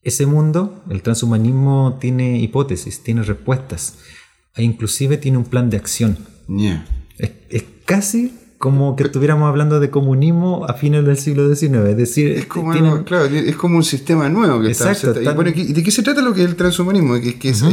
[0.05, 0.81] ese mundo?
[0.89, 3.95] El transhumanismo tiene hipótesis, tiene respuestas,
[4.55, 6.17] e inclusive tiene un plan de acción.
[7.17, 11.89] es, casi como que estuviéramos hablando de comunismo a fines del siglo XIX.
[11.89, 15.35] Es decir, es como, claro, es como un sistema nuevo que Exacto, está.
[15.55, 17.19] ¿Y de qué se trata lo que es el transhumanismo?
[17.19, 17.63] Que, que es,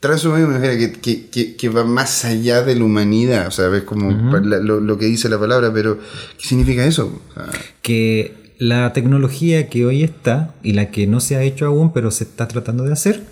[0.00, 3.46] transhumanismo que, que, que, va más allá de la humanidad.
[3.46, 7.22] O sea, ves como lo, lo, que dice la palabra, pero ¿qué significa eso?
[7.80, 12.10] que la tecnología que hoy está y la que no se ha hecho aún, pero
[12.10, 13.22] se está tratando de hacer,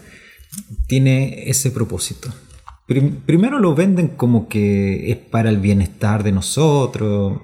[0.86, 2.30] tiene ese propósito.
[2.86, 7.40] primero lo venden como que es para el bienestar de nosotros,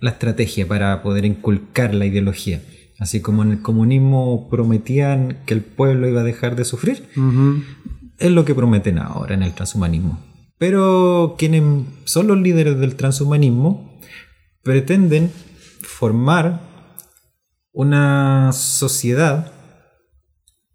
[0.00, 2.60] la estrategia para poder inculcar la ideología.
[2.98, 7.08] Así como en el comunismo prometían que el pueblo iba a dejar de sufrir,
[8.18, 10.20] es lo que prometen ahora en el transhumanismo.
[10.58, 11.62] Pero quienes
[12.04, 13.98] son los líderes del transhumanismo
[14.62, 15.30] pretenden
[15.84, 16.60] formar
[17.72, 19.52] una sociedad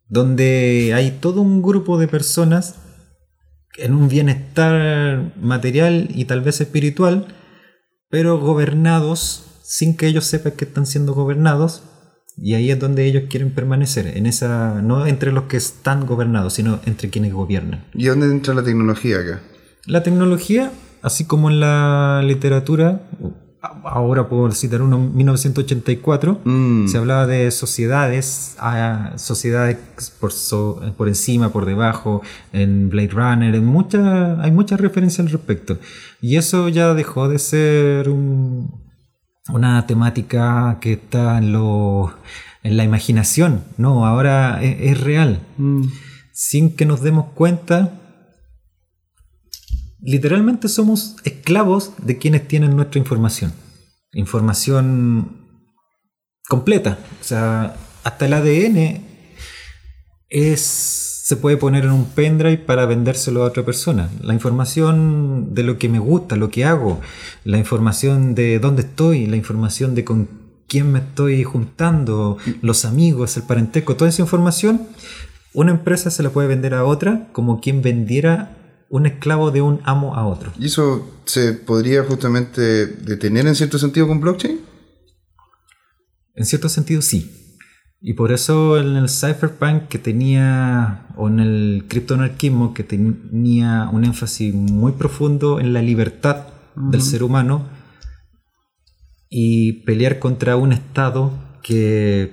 [0.07, 2.75] donde hay todo un grupo de personas
[3.77, 7.27] en un bienestar material y tal vez espiritual,
[8.09, 11.83] pero gobernados sin que ellos sepan que están siendo gobernados.
[12.35, 16.53] Y ahí es donde ellos quieren permanecer, en esa, no entre los que están gobernados,
[16.53, 17.85] sino entre quienes gobiernan.
[17.93, 19.41] ¿Y dónde entra la tecnología acá?
[19.85, 23.01] La tecnología, así como en la literatura,
[23.61, 26.87] ahora puedo citar uno, 1984, mm.
[26.87, 29.77] se hablaba de sociedades, ah, sociedades
[30.19, 30.31] por,
[30.95, 32.21] por encima, por debajo,
[32.53, 35.77] en Blade Runner, en mucha, hay muchas referencias al respecto.
[36.21, 42.13] Y eso ya dejó de ser una temática que está en, lo,
[42.63, 45.39] en la imaginación, no, ahora es, real.
[45.57, 45.83] Mm.
[46.31, 47.98] Sin que nos demos cuenta,
[50.01, 53.53] literalmente somos esclavos de quienes tienen nuestra información.
[54.13, 55.39] Información
[56.47, 56.99] completa.
[57.21, 59.01] O sea, hasta el ADN
[60.29, 64.09] es, se puede poner en un pendrive para vendérselo a otra persona.
[64.21, 67.01] La información de lo que me gusta, lo que hago,
[67.43, 70.29] la información de dónde estoy, la información de con
[70.67, 74.87] quién me estoy juntando, los amigos, el parentesco, toda esa información,
[75.53, 78.58] una empresa se la puede vender a otra como quien vendiera
[78.89, 80.51] un esclavo de un amo a otro.
[80.59, 84.59] ¿Y eso se podría justamente detener en cierto sentido con blockchain?
[86.35, 87.35] En cierto sentido sí.
[88.01, 94.05] Y por eso en el cypherpunk que tenía, o en el criptoanarquismo que tenía un
[94.05, 97.67] énfasis muy profundo en la libertad del ser humano
[99.29, 102.31] y pelear contra un Estado que,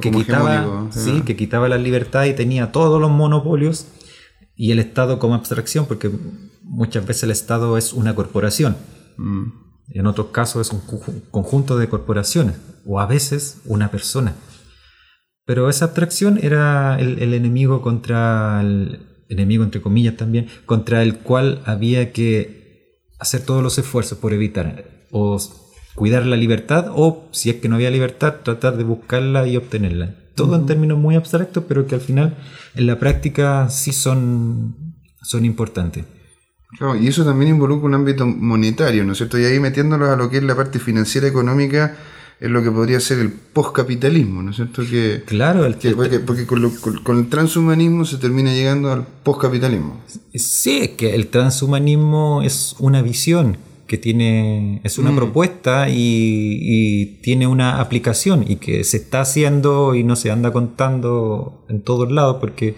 [0.00, 3.88] que, quitaba, sí, que quitaba la libertad y tenía todos los monopolios
[4.60, 6.10] y el Estado como abstracción, porque
[6.62, 8.76] muchas veces el Estado es una corporación.
[9.16, 9.52] Mm.
[9.88, 10.82] En otros casos es un
[11.30, 14.34] conjunto de corporaciones, o a veces una persona.
[15.46, 21.62] Pero esa abstracción era el, enemigo contra el enemigo, entre comillas también, contra el cual
[21.64, 25.38] había que hacer todos los esfuerzos por evitar o
[25.94, 30.16] cuidar la libertad, o si es que no había libertad, tratar de buscarla y obtenerla
[30.44, 32.36] todo en términos muy abstractos, pero que al final
[32.74, 34.74] en la práctica sí son,
[35.22, 36.04] son importantes.
[37.00, 39.38] y eso también involucra un ámbito monetario, ¿no es cierto?
[39.38, 41.96] Y ahí metiéndolos a lo que es la parte financiera económica,
[42.40, 44.82] es lo que podría ser el poscapitalismo, ¿no es cierto?
[44.88, 45.74] Que, claro, el
[46.24, 50.00] porque, con, el transhumanismo se termina llegando al poscapitalismo.
[50.34, 53.58] Sí, que el transhumanismo es una visión
[53.90, 55.16] que tiene, es una mm.
[55.16, 61.66] propuesta y, tiene una aplicación y que se está haciendo y no se anda contando
[61.68, 62.76] en todos lados porque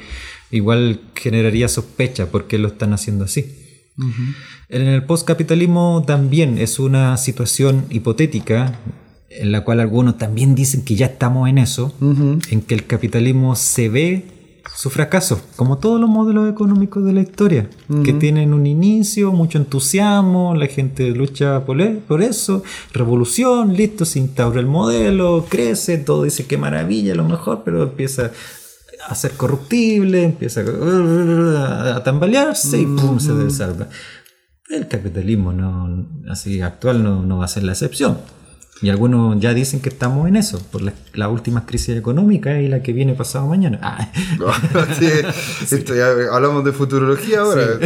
[0.50, 3.44] igual generaría sospecha porque lo están haciendo así.
[4.70, 8.78] En el postcapitalismo también es una situación hipotética
[9.28, 11.94] en la cual algunos también dicen que ya estamos en eso,
[12.50, 14.24] en que el capitalismo se ve
[14.74, 17.68] su fracaso, como todos los modelos económicos de la historia,
[18.04, 24.04] que tienen un inicio, mucho entusiasmo, la gente lucha por, e, por eso, revolución, listo,
[24.04, 28.32] se instaura el modelo, crece, todo dice que maravilla, lo mejor, pero empieza
[29.06, 33.88] a ser corruptible, empieza a, tambalearse y pum, se desarma.
[34.68, 38.18] El capitalismo no, así actual no, no va a ser la excepción.
[38.82, 42.82] Y algunos ya dicen que estamos en eso, por la, última crisis económica y la
[42.82, 43.78] que viene pasado mañana.
[43.80, 44.10] Ah.
[46.32, 47.78] hablamos de futurología ahora.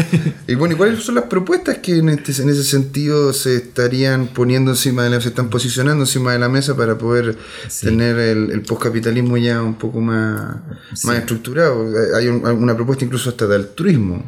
[0.49, 4.29] Y bueno, ¿y cuáles son las propuestas que en, este, en ese sentido se estarían
[4.29, 7.37] poniendo encima de la, se están posicionando encima de la mesa para poder
[7.83, 10.57] tener el, el postcapitalismo ya un poco más,
[11.05, 11.87] más estructurado?
[12.17, 14.25] Hay una propuesta incluso hasta del turismo.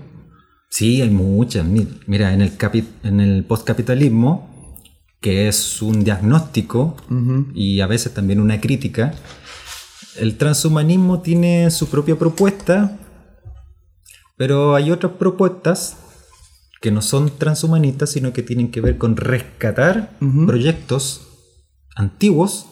[0.69, 1.65] Sí, hay muchas.
[1.65, 2.53] Mira, en el,
[3.05, 4.58] en el postcapitalismo
[5.21, 6.97] que es un diagnóstico
[7.55, 9.15] y a veces también una crítica.
[10.17, 12.99] El transhumanismo tiene su propia propuesta,
[14.37, 15.97] pero hay otras propuestas
[16.81, 21.27] que no son transhumanistas, sino que tienen que ver con rescatar proyectos
[21.97, 22.67] antiguos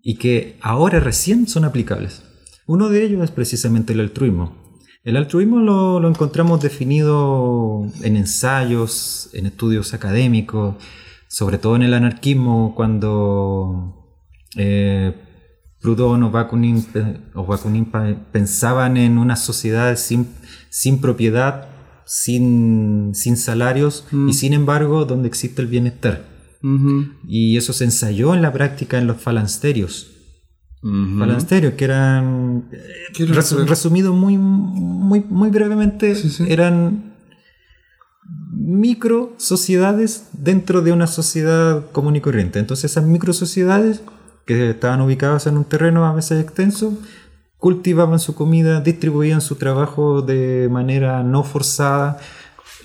[0.00, 2.22] y que ahora recién son aplicables.
[2.66, 4.80] Uno de ellos es precisamente el altruismo.
[5.04, 10.76] El altruismo lo, lo encontramos definido en ensayos, en estudios académicos,
[11.28, 14.16] sobre todo en el anarquismo, cuando
[14.56, 15.14] eh,
[15.80, 16.84] Proudhon o Bakunin,
[17.34, 17.92] o Bakunin
[18.32, 20.26] pensaban en una sociedad sin,
[20.70, 21.68] sin propiedad,
[22.04, 24.32] sin, sin salarios y mm.
[24.32, 26.26] sin embargo donde existe el bienestar.
[27.28, 30.10] Y eso se ensayó en la práctica en los falansterios.
[30.80, 32.70] Falansterios, que eran,
[33.66, 36.14] resumido muy, muy, muy brevemente,
[36.48, 37.14] eran
[38.68, 42.58] micro sociedades dentro de una sociedad común y corriente.
[42.58, 44.02] Entonces esas micro sociedades
[44.44, 46.92] que estaban ubicadas en un terreno a veces extenso,
[47.56, 52.18] cultivaban su comida, distribuían su trabajo de manera no forzada,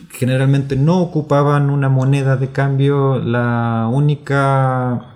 [0.09, 5.09] generalmente no ocupaban una moneda de cambio, la única...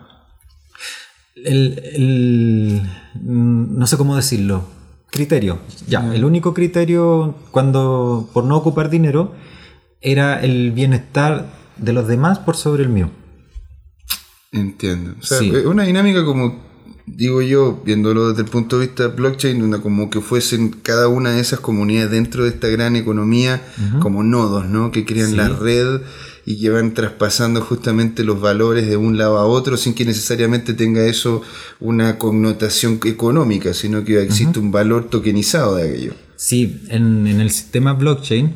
[1.33, 2.81] El,
[3.21, 4.65] no sé cómo decirlo,
[5.11, 9.33] criterio, ya, el único criterio cuando por no ocupar dinero
[10.01, 13.11] era el bienestar de los demás por sobre el mío.
[14.51, 15.15] Entiendo.
[15.19, 16.63] O sea, una dinámica como,
[17.05, 21.07] digo yo, viéndolo desde el punto de vista de blockchain, una como que fuesen cada
[21.07, 23.61] una de esas comunidades dentro de esta gran economía
[23.99, 24.91] como nodos, ¿no?
[24.91, 26.01] Que crean la red
[26.45, 30.73] y que van traspasando justamente los valores de un lado a otro sin que necesariamente
[30.73, 31.41] tenga eso
[31.81, 36.13] una connotación económica, sino que existe un valor tokenizado de aquello.
[36.37, 38.55] Sí, en, en el sistema blockchain,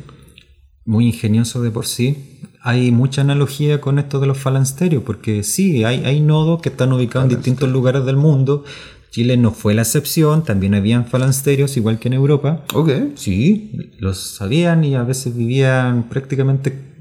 [0.84, 5.84] muy ingenioso de por sí, hay mucha analogía con esto de los falansterios, porque sí,
[5.84, 8.64] hay, hay nodos que están ubicados en distintos lugares del mundo.
[9.10, 12.64] Chile no fue la excepción, también habían falansterios, igual que en Europa.
[12.72, 12.90] Ok.
[13.14, 16.92] Sí, los sabían y a veces vivían prácticamente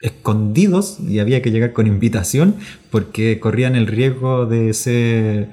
[0.00, 2.56] escondidos y había que llegar con invitación
[2.90, 5.52] porque corrían el riesgo de ser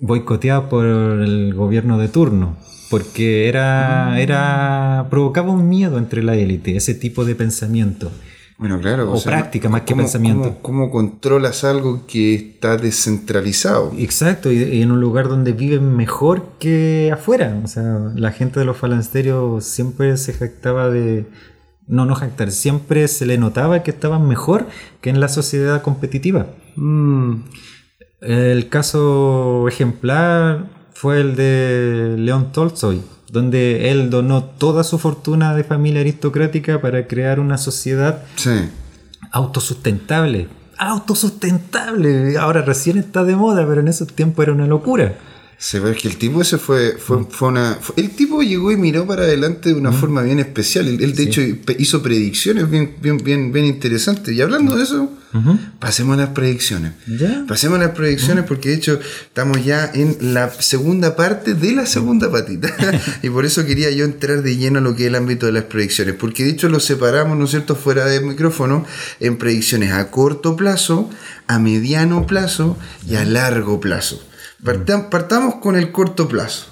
[0.00, 2.56] boicoteados por el gobierno de turno
[2.94, 8.12] porque era, era provocaba un miedo entre la élite ese tipo de pensamiento
[8.56, 9.12] bueno, claro.
[9.12, 10.58] O, práctica más que pensamiento.
[10.62, 13.92] Cómo, controlas algo que está descentralizado?
[13.98, 17.60] Exacto, y, en un lugar donde viven mejor que afuera.
[17.64, 21.26] O sea, la gente de los falansterios siempre se jactaba de.
[21.88, 24.68] No, no jactar, siempre se le notaba que estaban mejor
[25.00, 26.46] que en la sociedad competitiva.
[26.76, 27.40] Mm.
[28.20, 35.62] El caso ejemplar fue el de León Tolstoy donde él donó toda su fortuna de
[35.62, 38.22] familia aristocrática para crear una sociedad
[39.30, 40.48] autosustentable.
[40.78, 42.38] Autosustentable.
[42.38, 45.18] Ahora recién está de moda, pero en esos tiempos era una locura.
[45.64, 47.26] Se ve que el tipo ese fue, fue, mm.
[47.30, 47.78] fue una.
[47.96, 49.94] el tipo llegó y miró para adelante de una mm.
[49.94, 50.86] forma bien especial.
[50.86, 51.40] Él, de hecho,
[51.78, 54.34] hizo predicciones bien, bien, bien, bien interesantes.
[54.34, 55.10] Y hablando de eso,
[55.78, 56.92] pasemos a las predicciones.
[57.48, 61.86] Pasemos a las predicciones porque, de hecho, estamos ya en la segunda parte de la
[61.86, 62.68] segunda patita.
[63.22, 65.52] y por eso quería yo entrar de lleno a lo que es el ámbito de
[65.52, 66.14] las predicciones.
[66.14, 68.84] Porque, de hecho, lo separamos, ¿no es cierto?, fuera del micrófono
[69.18, 71.08] en predicciones a corto plazo,
[71.46, 72.76] a mediano plazo
[73.08, 74.22] y a largo plazo.
[74.62, 76.66] Partamos con el corto plazo.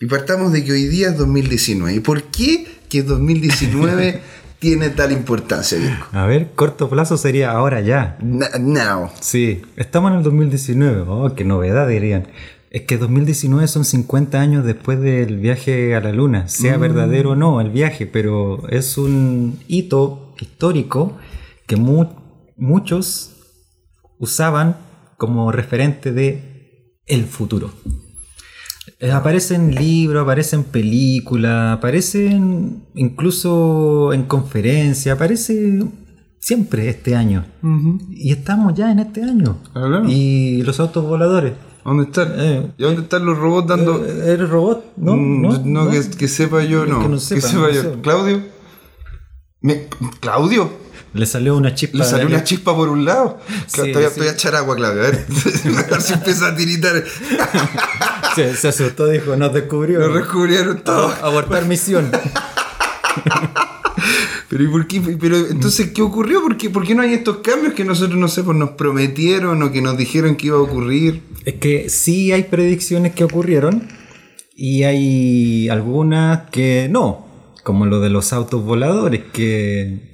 [0.00, 1.94] Y partamos de que hoy día es 2019.
[1.94, 4.22] ¿Y por qué que 2019
[4.60, 5.78] tiene tal importancia,
[6.12, 8.18] A ver, corto plazo sería ahora ya.
[8.20, 9.10] now.
[9.20, 11.04] Sí, estamos en el 2019.
[11.08, 12.28] Oh, qué novedad dirían.
[12.70, 16.80] Es que 2019 son 50 años después del viaje a la Luna, sea mm.
[16.80, 21.16] verdadero o no el viaje, pero es un hito histórico
[21.66, 23.32] que muchos
[24.18, 24.76] usaban
[25.16, 26.49] como referente de
[27.10, 27.70] el futuro.
[28.98, 35.82] Eh, aparecen libros, aparecen películas, aparecen incluso en conferencias, aparece
[36.38, 37.44] siempre este año.
[38.10, 39.58] Y estamos ya en este año.
[40.08, 41.52] Y los autos voladores.
[41.84, 42.32] ¿Dónde están?
[42.36, 44.04] Eh, ¿Y dónde están los robots dando.?
[44.04, 44.92] Eh, ¿Eres robot?
[44.96, 47.10] No, mm, no, que, sepa yo, no.
[47.10, 48.02] Que, sepa, yo.
[48.02, 48.42] ¿Claudio?
[50.20, 50.70] ¿Claudio?
[51.12, 51.98] Le salió una chispa.
[51.98, 53.40] Le salió una chispa por un lado.
[53.66, 55.02] estoy, a echar agua, Claudio.
[55.04, 55.26] A ver.
[56.00, 57.04] si empieza a tiritar.
[58.34, 60.00] se, asustó, dijo, nos descubrió.
[60.00, 61.12] Nos descubrieron todo.
[61.22, 62.10] abortar misión.
[64.48, 65.00] Pero, ¿y por qué?
[65.20, 66.42] Pero entonces, ¿qué ocurrió?
[66.42, 69.62] ¿Por qué, ¿Por qué no hay estos cambios que nosotros, no sé, pues nos prometieron
[69.62, 71.22] o que nos dijeron que iba a ocurrir?
[71.44, 73.88] Es que sí hay predicciones que ocurrieron
[74.56, 77.26] y hay algunas que no,
[77.62, 80.09] como lo de los autos voladores, que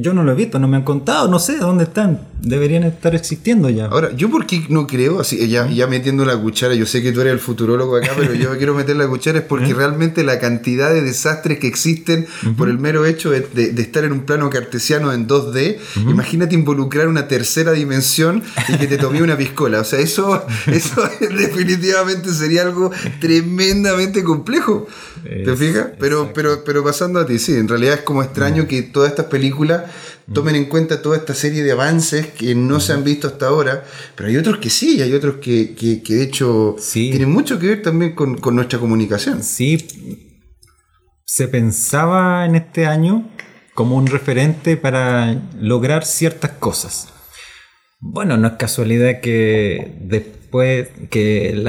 [0.00, 2.20] yo no lo he visto, no me han contado, no sé dónde están.
[2.40, 3.86] Deberían estar existiendo ya.
[3.86, 7.10] Ahora, yo por qué no creo, así, ya, ya metiendo la cuchara, yo sé que
[7.10, 10.38] tú eres el futurólogo acá, pero yo quiero meter la cuchara es porque realmente la
[10.38, 15.12] cantidad de desastres que existen por el mero hecho de, estar en un plano cartesiano
[15.12, 15.78] en 2D,
[16.08, 19.80] imagínate involucrar una tercera dimensión y que te tomé una piscola.
[19.80, 24.86] O sea, eso, eso definitivamente sería algo tremendamente complejo.
[25.24, 25.88] ¿Te fijas?
[25.98, 29.26] Pero, pero, pero pasando a ti, sí, en realidad es como extraño que todas estas
[29.26, 29.87] películas
[30.32, 33.84] tomen en cuenta toda esta serie de avances que no se han visto hasta ahora,
[34.14, 35.74] pero hay otros que sí, hay otros que,
[36.06, 39.42] de hecho tienen mucho que ver también con, nuestra comunicación.
[39.42, 40.38] Sí,
[41.24, 43.28] se pensaba en este año
[43.74, 47.08] como un referente para lograr ciertas cosas.
[48.00, 51.62] Bueno, no es casualidad que después que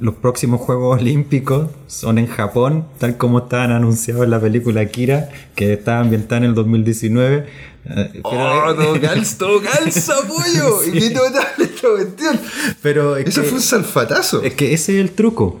[0.00, 5.28] los próximos Juegos Olímpicos son en Japón, tal como estaban anunciados en la película Akira,
[5.54, 7.46] que está ambientada en el 2019.
[7.88, 10.84] Eh, oh, todo calza, todo calza, pollo.
[10.84, 12.40] Y qué esta cuestión.
[12.82, 14.42] Pero Eso fue un salfatazo.
[14.42, 15.60] Es que ese es el truco.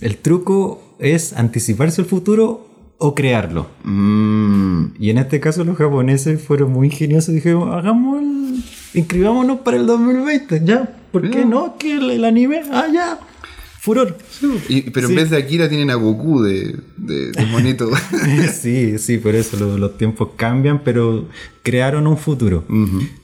[0.00, 2.66] El truco es anticiparse el futuro
[2.98, 3.66] o crearlo.
[3.84, 4.94] Mm.
[4.98, 8.35] Y en este caso los japoneses fueron muy ingeniosos y dijeron, hagamos el...
[8.96, 10.96] inscribámonos para el 2020, ya.
[11.12, 11.76] ¿Por qué no?
[11.78, 13.18] Que el, anime, ah, ya.
[13.80, 14.16] Furor.
[14.92, 17.88] pero en vez de Akira tienen a Goku de, de, monito.
[18.52, 21.26] sí, sí, por eso los, tiempos cambian, pero
[21.62, 22.64] crearon un futuro.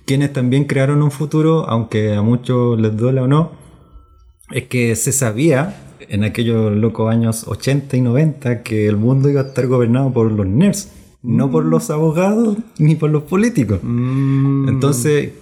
[0.04, 3.50] Quienes también crearon un futuro, aunque a muchos les duela o no,
[4.52, 5.76] es que se sabía
[6.08, 10.30] en aquellos locos años 80 y 90 que el mundo iba a estar gobernado por
[10.30, 10.92] los nerds,
[11.22, 13.80] no por los abogados ni por los políticos.
[13.82, 14.68] Mm.
[14.68, 15.32] Entonces,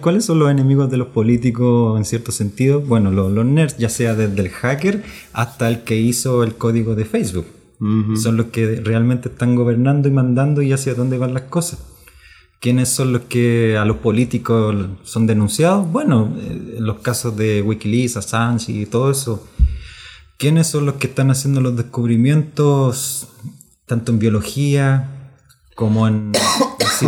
[0.00, 2.80] ¿cuáles son los enemigos de los políticos en cierto sentido?
[2.80, 5.02] Bueno, los, nerds, ya sea desde el hacker
[5.32, 7.46] hasta el que hizo el código de Facebook.
[8.16, 11.80] Son los que realmente están gobernando y mandando y hacia dónde van las cosas.
[12.60, 15.86] ¿Quiénes son los que a los políticos son denunciados?
[15.92, 19.46] Bueno, en eh, los casos de Wikileaks, Assange y todo eso,
[20.36, 23.28] ¿Quiénes son los que están haciendo los descubrimientos
[23.86, 25.32] tanto en biología
[25.76, 26.32] como en,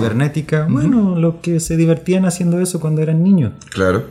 [0.00, 0.66] cibernética?
[0.68, 3.52] Bueno, los que se divertían haciendo eso cuando eran niños.
[3.70, 4.04] Claro.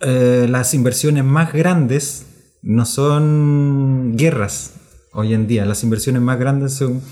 [0.00, 2.26] Eh, las inversiones más grandes
[2.62, 4.74] no son guerras
[5.12, 5.64] hoy en día.
[5.66, 7.02] Las inversiones más grandes son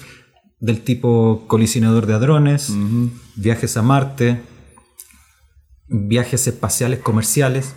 [0.60, 2.72] del tipo colisionador de hadrones,
[3.36, 4.40] viajes a Marte,
[5.88, 7.74] viajes espaciales comerciales.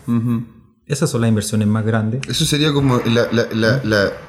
[0.92, 2.20] Esas son las inversiones más grandes.
[2.28, 3.00] Eso sería como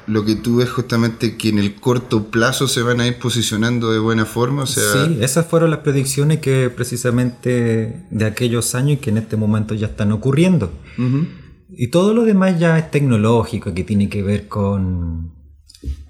[0.07, 3.91] lo que tú ves justamente que en el corto plazo se van a ir posicionando
[3.91, 4.65] de buena forma.
[4.65, 9.75] sí, esas fueron las predicciones que precisamente de aquellos años y que en este momento
[9.75, 10.71] ya están ocurriendo.
[11.69, 15.33] Y todo lo demás ya es tecnológico, que tiene que ver con,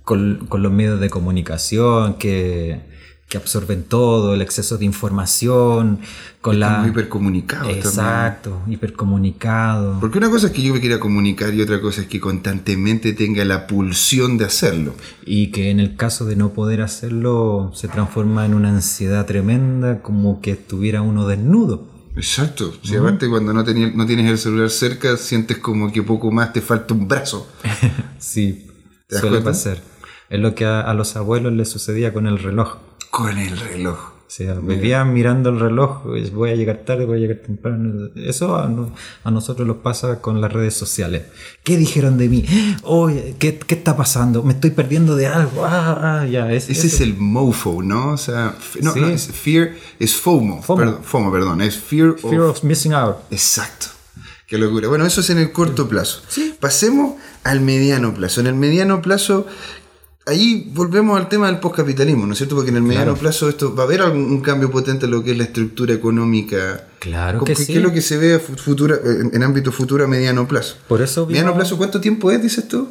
[0.03, 2.92] con los medios de comunicación, que
[3.27, 5.99] que absorben todo, el exceso de información,
[6.41, 6.85] con la...
[6.87, 7.69] hipercomunicado.
[7.69, 9.99] Exacto, hipercomunicado.
[9.99, 13.13] Porque una cosa es que yo me quiera comunicar y otra cosa es que constantemente
[13.13, 14.93] tenga la pulsión de hacerlo.
[15.25, 20.01] Y que en el caso de no poder hacerlo se transforma en una ansiedad tremenda,
[20.01, 21.87] como que estuviera uno desnudo.
[22.15, 22.71] Exacto.
[22.83, 26.61] Si aparte cuando no, no tienes el celular cerca, sientes como que poco más te
[26.61, 27.51] falta un brazo.
[28.19, 28.67] sí,
[29.09, 29.79] suele pasar.
[30.29, 32.77] Es lo que a los abuelos les sucedía con el reloj
[33.13, 33.99] con el reloj.
[33.99, 36.01] O sea, vivían mirando el reloj,
[36.33, 38.09] voy a llegar tarde, voy a llegar temprano.
[38.15, 38.67] Eso a,
[39.29, 41.21] nosotros nos pasa con las redes sociales.
[41.63, 42.43] ¿Qué dijeron de mí?
[43.37, 44.41] ¿qué, está pasando?
[44.41, 45.63] Me estoy perdiendo de algo.
[45.63, 48.13] Ah, ah ya, Ese es el mofo, ¿no?
[48.13, 50.63] O sea, no, es fear, es FOMO.
[50.63, 50.79] FOMO.
[50.79, 51.61] Perdón, FOMO, perdón.
[51.61, 53.17] Es fear, fear of, missing out.
[53.29, 53.85] Exacto.
[54.47, 54.87] Qué locura.
[54.87, 56.23] Bueno, eso es en el corto plazo.
[56.59, 58.41] Pasemos al mediano plazo.
[58.41, 59.45] En el mediano plazo,
[60.25, 62.55] ahí volvemos al tema del postcapitalismo, ¿no es cierto?
[62.55, 65.31] Porque en el mediano plazo esto va a haber algún cambio potente en lo que
[65.31, 66.87] es la estructura económica.
[66.99, 67.73] Claro que ¿Qué, sí.
[67.73, 68.97] ¿Qué es lo que se ve futura,
[69.33, 70.75] en, ámbito futuro a mediano plazo?
[70.87, 72.87] Por eso ¿Mediano plazo cuánto tiempo es, dices tú?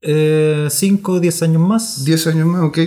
[0.00, 2.04] 5 o eh, 10 años más.
[2.04, 2.78] 10 años más, ok.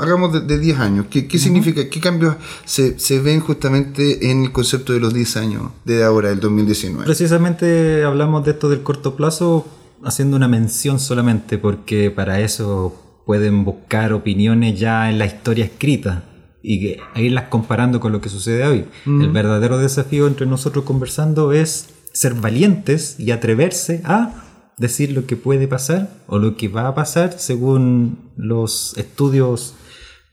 [0.00, 1.06] Hagamos de 10 años.
[1.10, 1.90] ¿Qué, significa?
[1.90, 6.28] ¿Qué cambios se, se, ven justamente en el concepto de los 10 años de ahora,
[6.28, 7.06] del 2019?
[7.06, 9.66] Precisamente hablamos de esto del corto plazo
[10.04, 16.24] haciendo una mención solamente porque para eso pueden buscar opiniones ya en la historia escrita
[16.62, 18.84] y irlas comparando con lo que sucede hoy.
[19.06, 24.44] El verdadero desafío entre nosotros conversando es ser valientes y atreverse a
[24.76, 29.74] decir lo que puede pasar o lo que va a pasar según los estudios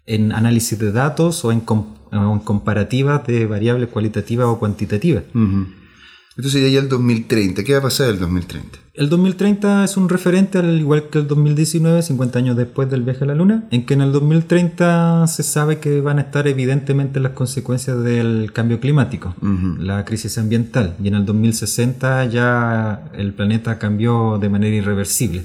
[0.06, 5.24] en análisis de datos o en, comparativas de variables cualitativas o cuantitativas.
[6.38, 7.64] Esto sería ya el 2030.
[7.64, 8.78] ¿Qué va a pasar el 2030?
[8.94, 13.24] El 2030 es un referente al igual que el 2019, 50 años después del viaje
[13.24, 17.20] a la Luna, en que en el 2030 se sabe que van a estar evidentemente
[17.20, 19.36] las consecuencias del cambio climático,
[19.80, 25.44] la crisis ambiental, y en el 2060 ya el planeta cambió de manera irreversible.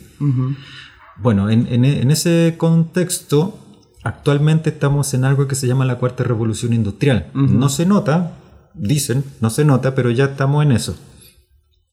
[1.19, 3.59] Bueno, en, ese contexto,
[4.03, 7.29] actualmente estamos en algo que se llama la cuarta revolución industrial.
[7.35, 8.33] No se nota,
[8.75, 10.97] dicen, no se nota, pero ya estamos en eso.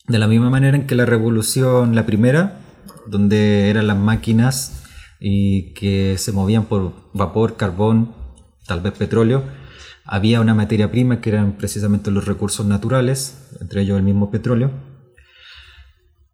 [0.08, 2.62] De la misma manera en que la revolución, la primera,
[3.08, 4.84] donde eran las máquinas
[5.20, 8.16] y que se movían por vapor, carbón,
[8.66, 9.44] tal vez petróleo,
[10.06, 14.72] había una materia prima que eran precisamente los recursos naturales, entre ellos el mismo petróleo,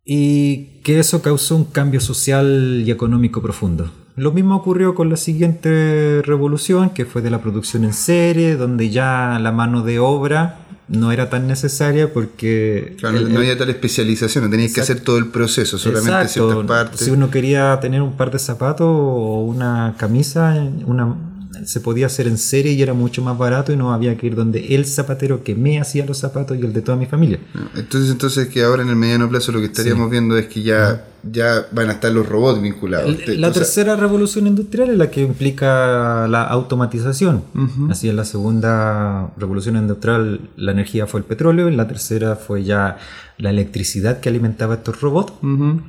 [0.05, 3.91] y que eso causó un cambio social y económico profundo.
[4.15, 8.89] Lo mismo ocurrió con la siguiente revolución, que fue de la producción en serie, donde
[8.89, 12.95] ya la mano de obra no era tan necesaria porque...
[13.01, 16.99] no había tal especialización, no tenías que hacer todo el proceso, solamente ciertas partes.
[17.01, 21.15] Si uno quería tener un par de zapatos o una camisa, una
[21.63, 24.35] se podía hacer en serie y era mucho más barato y no había que ir
[24.35, 27.39] donde el zapatero que me hacía los zapatos y el de toda mi familia.
[27.75, 31.05] Entonces, entonces que ahora en el mediano plazo lo que estaríamos viendo es que ya,
[31.23, 33.15] ya van a estar los robots vinculados.
[33.27, 37.43] La, tercera revolución industrial es la que implica la automatización.
[37.89, 42.63] Así en la segunda revolución industrial la energía fue el petróleo, en la tercera fue
[42.63, 42.97] ya
[43.37, 45.33] la electricidad que alimentaba estos robots.
[45.41, 45.79] Eh,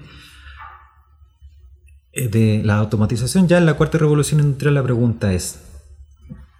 [2.16, 5.60] de la automatización, ya en la cuarta revolución industrial la pregunta es,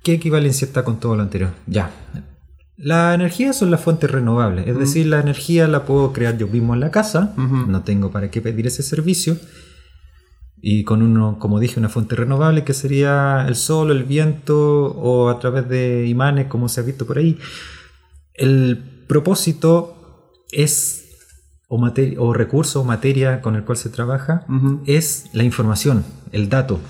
[0.04, 1.50] ¿qué equivalencia está con todo lo anterior?
[1.66, 1.90] Ya.
[2.76, 6.74] La energía son las fuentes renovables, es decir, la energía la puedo crear yo mismo
[6.74, 9.38] en la casa, no tengo para qué pedir ese servicio,
[10.60, 15.28] y con uno, como dije, una fuente renovable que sería el sol, el viento o
[15.28, 17.38] a través de imanes, como se ha visto por ahí.
[18.34, 21.05] El propósito es
[21.68, 24.46] o, o recurso o materia con el cual se trabaja
[24.86, 26.80] es la información, el dato.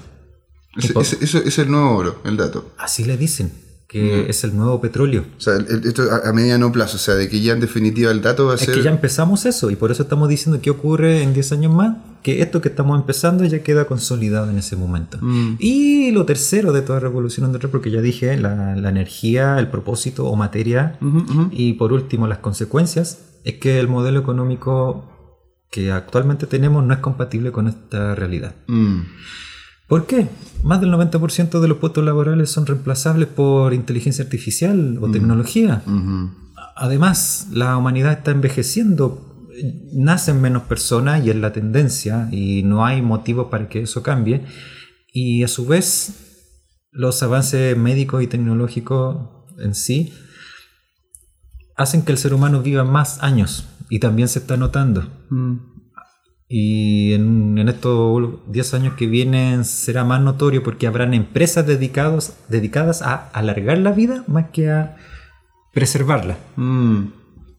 [0.77, 2.73] eso es el nuevo oro, el dato.
[2.79, 3.53] Así le dicen,
[3.89, 5.25] que es el nuevo petróleo.
[5.39, 8.47] O sea, esto a, mediano plazo, o sea, de que ya en definitiva el dato
[8.47, 8.71] va a ser...
[8.71, 11.73] Es que ya empezamos eso y por eso estamos diciendo que ocurre en 10 años
[11.73, 15.19] más, que esto que estamos empezando ya queda consolidado en ese momento.
[15.21, 15.57] Mm.
[15.61, 20.35] Y lo tercero de toda revolución industrial, porque ya dije, la, energía, el propósito o
[20.35, 20.99] materia,
[21.53, 25.39] y por último las consecuencias, es que el modelo económico
[25.71, 28.57] que actualmente tenemos no es compatible con esta realidad.
[28.67, 29.03] Mm.
[29.87, 30.29] ¿Por qué?
[30.65, 35.13] Más del 90% de los puestos laborales son reemplazables por inteligencia artificial o mm.
[35.13, 35.83] tecnología.
[36.75, 39.49] Además, la humanidad está envejeciendo,
[39.93, 44.45] nacen menos personas y es la tendencia y no hay motivo para que eso cambie.
[45.13, 49.19] Y a su vez, los avances médicos y tecnológicos
[49.61, 50.13] en sí
[51.77, 55.09] hacen que el ser humano viva más años y también se está notando.
[55.31, 55.77] Mm.
[56.49, 63.03] Y en, estos 10 años que vienen será más notorio porque habrán empresas dedicados, dedicadas
[63.03, 64.97] a alargar la vida más que a
[65.73, 66.39] preservarla.
[66.57, 67.07] Mm.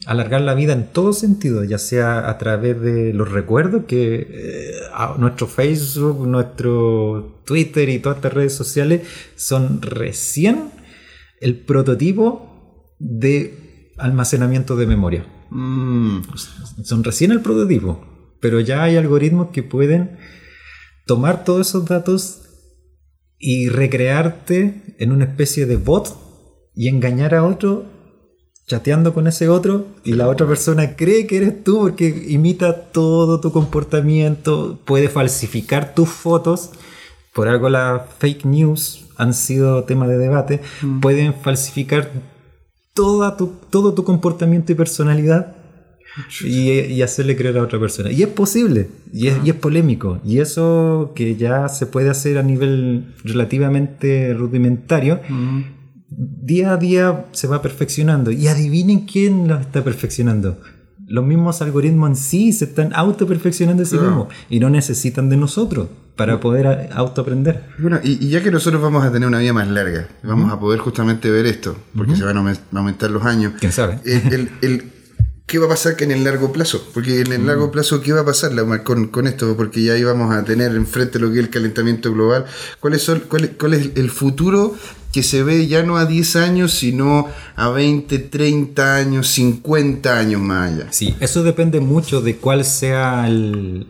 [0.06, 4.72] Alargar la vida en todo sentido, ya sea a través de los recuerdos que eh,
[5.18, 9.02] nuestro Facebook, nuestro Twitter y todas estas redes sociales
[9.36, 10.70] son recién
[11.42, 13.67] el prototipo de
[13.98, 15.26] almacenamiento de memoria.
[15.50, 16.22] Mm.
[16.84, 18.06] Son recién el prototipo,
[18.40, 20.18] pero ya hay algoritmos que pueden
[21.06, 22.44] tomar todos esos datos
[23.40, 26.16] y recrearte en una especie de bot
[26.76, 27.86] y engañar a otro
[28.68, 33.40] chateando con ese otro y la otra persona cree que eres tú porque imita todo
[33.40, 36.72] tu comportamiento, puede falsificar tus fotos.
[37.34, 40.62] Por algo las fake news han sido tema de debate.
[40.82, 41.00] Mm.
[41.00, 42.12] Pueden falsificar
[43.38, 45.56] tu, todo tu comportamiento y personalidad
[46.44, 48.12] y, hacerle creer a otra persona.
[48.12, 50.20] Y es posible, y es, y es, polémico.
[50.26, 55.20] Y eso que ya se puede hacer a nivel relativamente rudimentario,
[56.10, 58.32] día a día se va perfeccionando.
[58.32, 60.60] Y adivinen quién lo está perfeccionando.
[61.08, 65.38] Los mismos algoritmos en sí se están auto-perfeccionando a sí mismos y no necesitan de
[65.38, 65.88] nosotros
[66.18, 67.64] para poder autoaprender.
[67.80, 70.80] Bueno, y, ya que nosotros vamos a tener una vida más larga, vamos a poder
[70.80, 73.54] justamente ver esto, porque se van a aumentar los años.
[73.58, 74.00] ¿Quién sabe?
[74.04, 74.92] El, el,
[75.48, 76.86] ¿Qué va a pasar en el largo plazo?
[76.94, 78.52] Porque en el largo plazo, ¿qué va a pasar
[78.84, 79.56] con, con, esto?
[79.56, 82.44] Porque ya íbamos a tener enfrente lo que es el calentamiento global.
[82.82, 84.76] ¿Cuál cuál, cuál es el futuro
[85.14, 90.42] que se ve ya no a 10 años, sino a 20, 30 años, 50 años
[90.42, 90.88] más allá?
[90.92, 93.88] Sí, eso depende mucho de cuál sea el,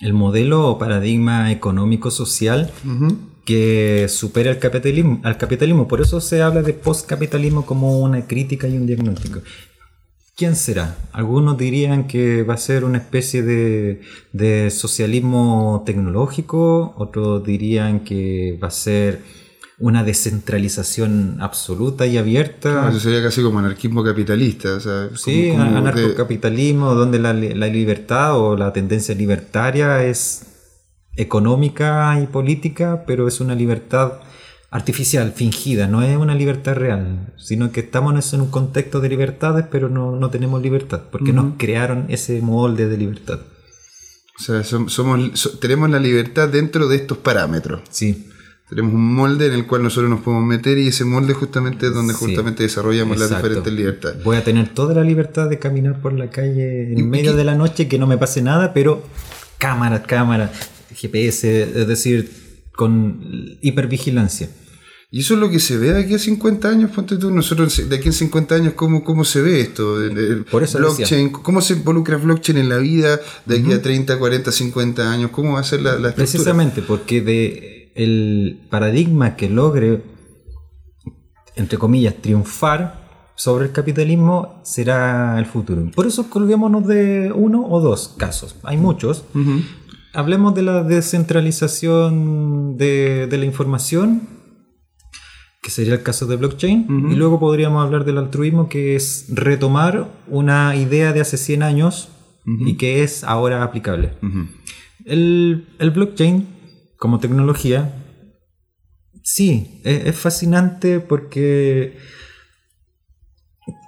[0.00, 2.72] el modelo o paradigma económico-social
[3.44, 5.86] que supera al capitalismo, al capitalismo.
[5.86, 9.40] Por eso se habla de postcapitalismo como una crítica y un diagnóstico.
[10.36, 10.96] ¿Quién será?
[11.12, 18.58] Algunos dirían que va a ser una especie de, de socialismo tecnológico, otros dirían que
[18.62, 19.22] va a ser
[19.78, 22.90] una descentralización absoluta y abierta.
[22.90, 24.78] eso sería casi como anarquismo capitalista.
[25.14, 30.74] sí, anarcocapitalismo, donde la, la, libertad o la tendencia libertaria es
[31.16, 34.20] económica y política, pero es una libertad
[34.70, 39.64] artificial, fingida, no es una libertad real, sino que estamos en un contexto de libertades,
[39.70, 43.40] pero no, no tenemos libertad, porque nos crearon ese molde de libertad.
[44.38, 47.80] O sea, somos, tenemos la libertad dentro de estos parámetros.
[47.90, 48.28] Sí.
[48.68, 51.94] Tenemos un molde en el cual nosotros nos podemos meter y ese molde justamente es
[51.94, 54.24] donde justamente desarrollamos las diferentes libertades.
[54.24, 57.54] Voy a tener toda la libertad de caminar por la calle en medio de la
[57.54, 59.04] noche, que no me pase nada, pero
[59.58, 60.50] cámara, cámara,
[60.92, 62.45] GPS, es decir,
[62.76, 64.50] con hipervigilancia.
[65.10, 67.88] Y eso es lo que se ve de aquí a 50 años, ponte tú, nosotros
[67.88, 69.96] de aquí a 50 años, ¿cómo, cómo se ve esto?
[70.50, 74.52] Por eso blockchain, ¿Cómo se involucra blockchain en la vida de aquí a 30, 40,
[74.52, 75.30] 50 años?
[75.30, 76.14] ¿Cómo va a ser la, la estructura?
[76.16, 80.02] Precisamente, porque de el paradigma que logre,
[81.54, 85.88] entre comillas, triunfar sobre el capitalismo será el futuro.
[85.94, 88.56] Por eso colguémonos de uno o dos casos.
[88.64, 89.24] Hay muchos.
[90.16, 94.36] Hablemos de la descentralización de, de la información
[95.66, 100.08] que sería el caso de blockchain, y luego podríamos hablar del altruismo, que es retomar
[100.28, 102.08] una idea de hace 100 años
[102.44, 104.12] y que es ahora aplicable.
[105.04, 106.46] el, blockchain
[106.98, 108.00] como tecnología,
[109.24, 111.98] sí, es, fascinante porque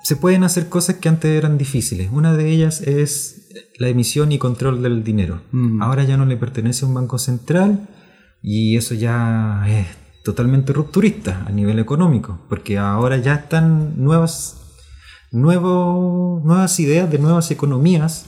[0.02, 2.10] se pueden hacer cosas que antes eran difíciles.
[2.10, 3.37] Una de ellas es
[3.78, 5.40] la emisión y control del dinero.
[5.80, 7.88] Ahora ya no le pertenece a un banco central
[8.42, 9.86] y eso ya es
[10.24, 14.60] totalmente rupturista a nivel económico, porque ahora ya están nuevas,
[15.32, 18.26] nuevas ideas de nuevas economías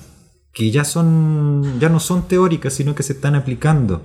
[0.52, 4.02] que ya son ya no son teóricas, sino que se están aplicando.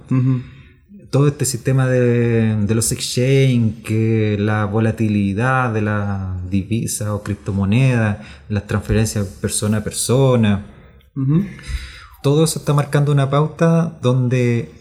[1.10, 8.68] Todo este sistema de, los exchange, que la volatilidad de la divisa o criptomoneda, las
[8.68, 10.66] transferencias persona a persona,
[12.24, 14.72] todo eso está marcando una pauta donde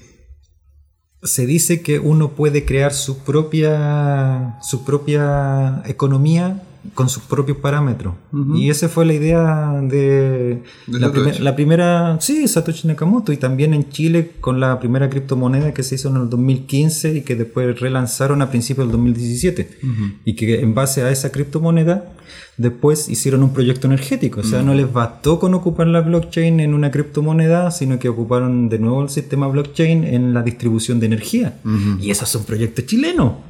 [1.22, 6.62] se dice que uno puede crear su propia, su propia economía
[6.92, 8.14] con sus propios parámetros.
[8.54, 14.32] Y esa fue la idea de, la, primera, sí, Satoshi Nakamoto, y también en Chile
[14.40, 18.50] con la primera criptomoneda que se hizo en el 2015 y que después relanzaron a
[18.50, 19.78] principios del 2017.
[20.24, 22.12] Y que en base a esa criptomoneda
[22.56, 24.40] después hicieron un proyecto energético.
[24.40, 28.68] O sea, no les bastó con ocupar la blockchain en una criptomoneda, sino que ocuparon
[28.68, 31.58] de nuevo el sistema blockchain en la distribución de energía.
[32.00, 33.42] Y eso es un proyecto chileno.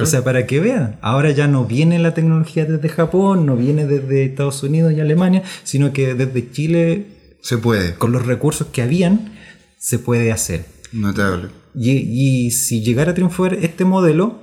[0.00, 3.86] O sea, para que vean, ahora ya no viene la tecnología desde Japón, no viene
[3.86, 7.06] desde Estados Unidos y Alemania, sino que desde Chile
[7.40, 7.94] se puede.
[7.94, 9.32] Con los recursos que habían,
[9.78, 10.66] se puede hacer.
[10.92, 11.48] Notable.
[11.74, 14.38] Y, y si llegara a triunfar este modelo,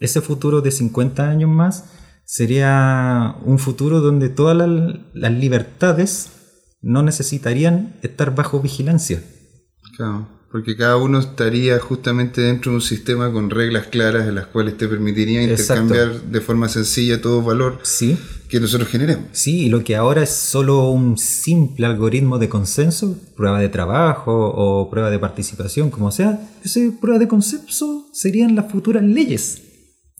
[0.00, 1.84] ese futuro de 50 años más,
[2.30, 6.30] sería un futuro donde todas las, libertades
[6.80, 9.20] no necesitarían estar bajo vigilancia.
[9.96, 14.46] Claro, porque cada uno estaría justamente dentro de un sistema con reglas claras en las
[14.46, 18.16] cuales te permitiría intercambiar de forma sencilla todo valor sí.
[18.48, 19.24] que nosotros generemos.
[19.32, 24.52] Sí, y lo que ahora es solo un simple algoritmo de consenso, prueba de trabajo
[24.54, 29.62] o prueba de participación, como sea, esa prueba de consenso serían las futuras leyes.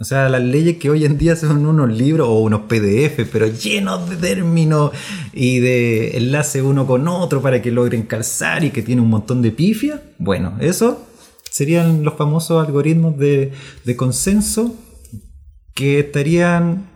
[0.00, 3.46] O sea, las leyes que hoy en día son unos libros o unos PDF, pero
[3.48, 4.92] llenos de términos
[5.34, 9.42] y de enlace uno con otro para que logren calzar y que tiene un montón
[9.42, 10.02] de pifia.
[10.16, 11.06] Bueno, eso
[11.50, 13.52] serían los famosos algoritmos de,
[13.94, 14.74] consenso
[15.74, 16.88] que estarían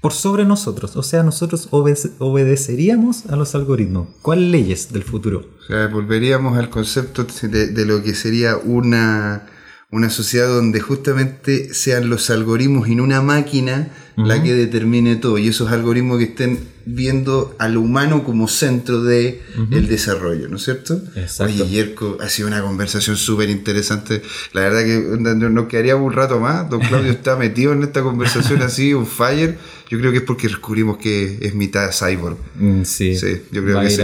[0.00, 0.94] por sobre nosotros.
[0.94, 4.10] O sea, nosotros obedeceríamos a los algoritmos.
[4.22, 5.44] ¿Cuáles leyes del futuro?
[5.58, 9.48] O sea, volveríamos al concepto de lo que sería una
[9.94, 15.48] una sociedad donde justamente sean los algoritmos en una máquina la que determine todo y
[15.48, 19.40] esos algoritmos que estén viendo al humano como centro de
[19.70, 21.00] el desarrollo, ¿no es cierto?
[21.14, 21.52] Exacto.
[21.52, 24.20] Oye, Yerko, ha sido una conversación súper interesante.
[24.52, 26.68] La verdad que nos quedaría un rato más.
[26.68, 29.58] Don Claudio está metido en esta conversación así, un fire.
[29.88, 32.36] Yo creo que es porque descubrimos que es mitad cyborg.
[32.56, 33.16] Mm, sí.
[33.16, 33.42] sí.
[33.50, 33.96] yo creo que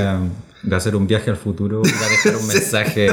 [0.70, 3.11] va a hacer un viaje al futuro, va a dejar un mensaje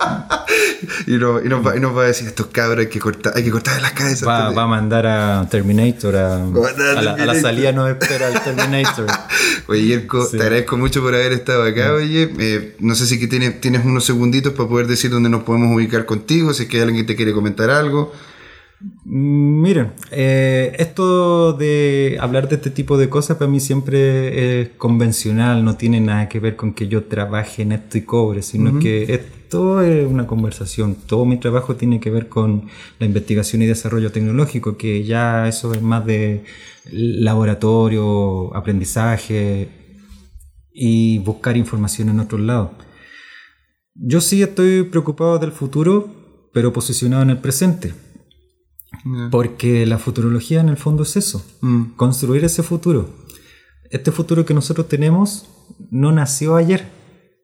[1.06, 3.32] y, no, y, nos va, y, nos va, a decir, estos cabros hay que cortar,
[3.36, 4.26] hay que cortar las cabezas.
[4.26, 8.42] Va, va, a mandar a Terminator, a, a, la, a, la, salida no espera al
[8.42, 9.06] Terminator.
[9.66, 12.32] oye, Yerko, te agradezco mucho por haber estado acá, oye.
[12.38, 15.74] Eh, no sé si que tienes, tienes unos segunditos para poder decir dónde nos podemos
[15.74, 18.12] ubicar contigo, si es que hay alguien que te quiere comentar algo.
[19.04, 25.62] Miren, eh, esto de hablar de este tipo de cosas para mí siempre es convencional,
[25.64, 29.12] no tiene nada que ver con que yo trabaje en esto y cobre, sino que
[29.12, 30.94] esto es una conversación.
[30.94, 32.68] Todo mi trabajo tiene que ver con
[32.98, 36.44] la investigación y desarrollo tecnológico, que ya eso es más de
[36.90, 39.68] laboratorio, aprendizaje
[40.72, 42.70] y buscar información en otros lados.
[43.94, 47.92] Yo sí estoy preocupado del futuro, pero posicionado en el presente
[49.30, 51.96] porque la futurología en el fondo es eso, mm.
[51.96, 53.08] construir ese futuro.
[53.90, 55.48] Este futuro que nosotros tenemos
[55.90, 56.86] no nació ayer,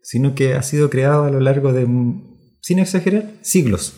[0.03, 1.87] sino que ha sido creado a lo largo de,
[2.61, 3.95] sin exagerar, siglos.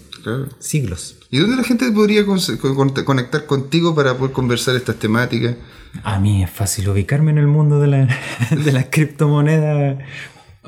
[0.59, 1.17] Siglos.
[1.31, 5.57] ¿Y dónde la gente podría conectar contigo para poder conversar estas temáticas?
[6.03, 8.19] A mí es fácil ubicarme en el mundo de la,
[8.65, 9.99] de las criptomonedas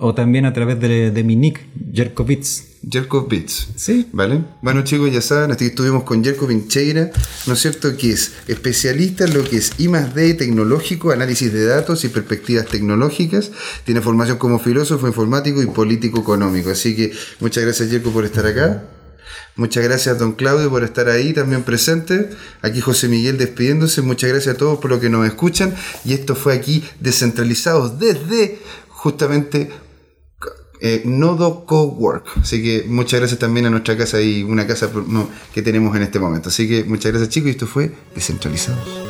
[0.00, 1.60] o también a través de, de mi nick,
[1.92, 2.70] Jerkovitz.
[2.90, 3.68] Jerko Bits.
[3.76, 4.08] Sí.
[4.10, 4.42] ¿Vale?
[4.62, 7.10] Bueno, chicos, ya saben, aquí estuvimos con Jerko Pincheira,
[7.46, 7.94] ¿no es cierto?
[7.94, 12.64] Que es especialista en lo que es I D tecnológico, análisis de datos y perspectivas
[12.66, 13.50] tecnológicas.
[13.84, 16.70] Tiene formación como filósofo informático y político económico.
[16.70, 18.84] Así que muchas gracias, Jerko, por estar acá.
[19.56, 22.30] Muchas gracias, don Claudio, por estar ahí también presente.
[22.62, 24.00] Aquí José Miguel despidiéndose.
[24.00, 25.74] Muchas gracias a todos por lo que nos escuchan.
[26.06, 29.70] Y esto fue aquí descentralizados desde justamente
[30.80, 32.38] eh, Nodo Cowork.
[32.42, 34.90] Así que muchas gracias también a nuestra casa y una casa
[35.52, 36.48] que tenemos en este momento.
[36.48, 39.09] Así que muchas gracias chicos y esto fue Descentralizados.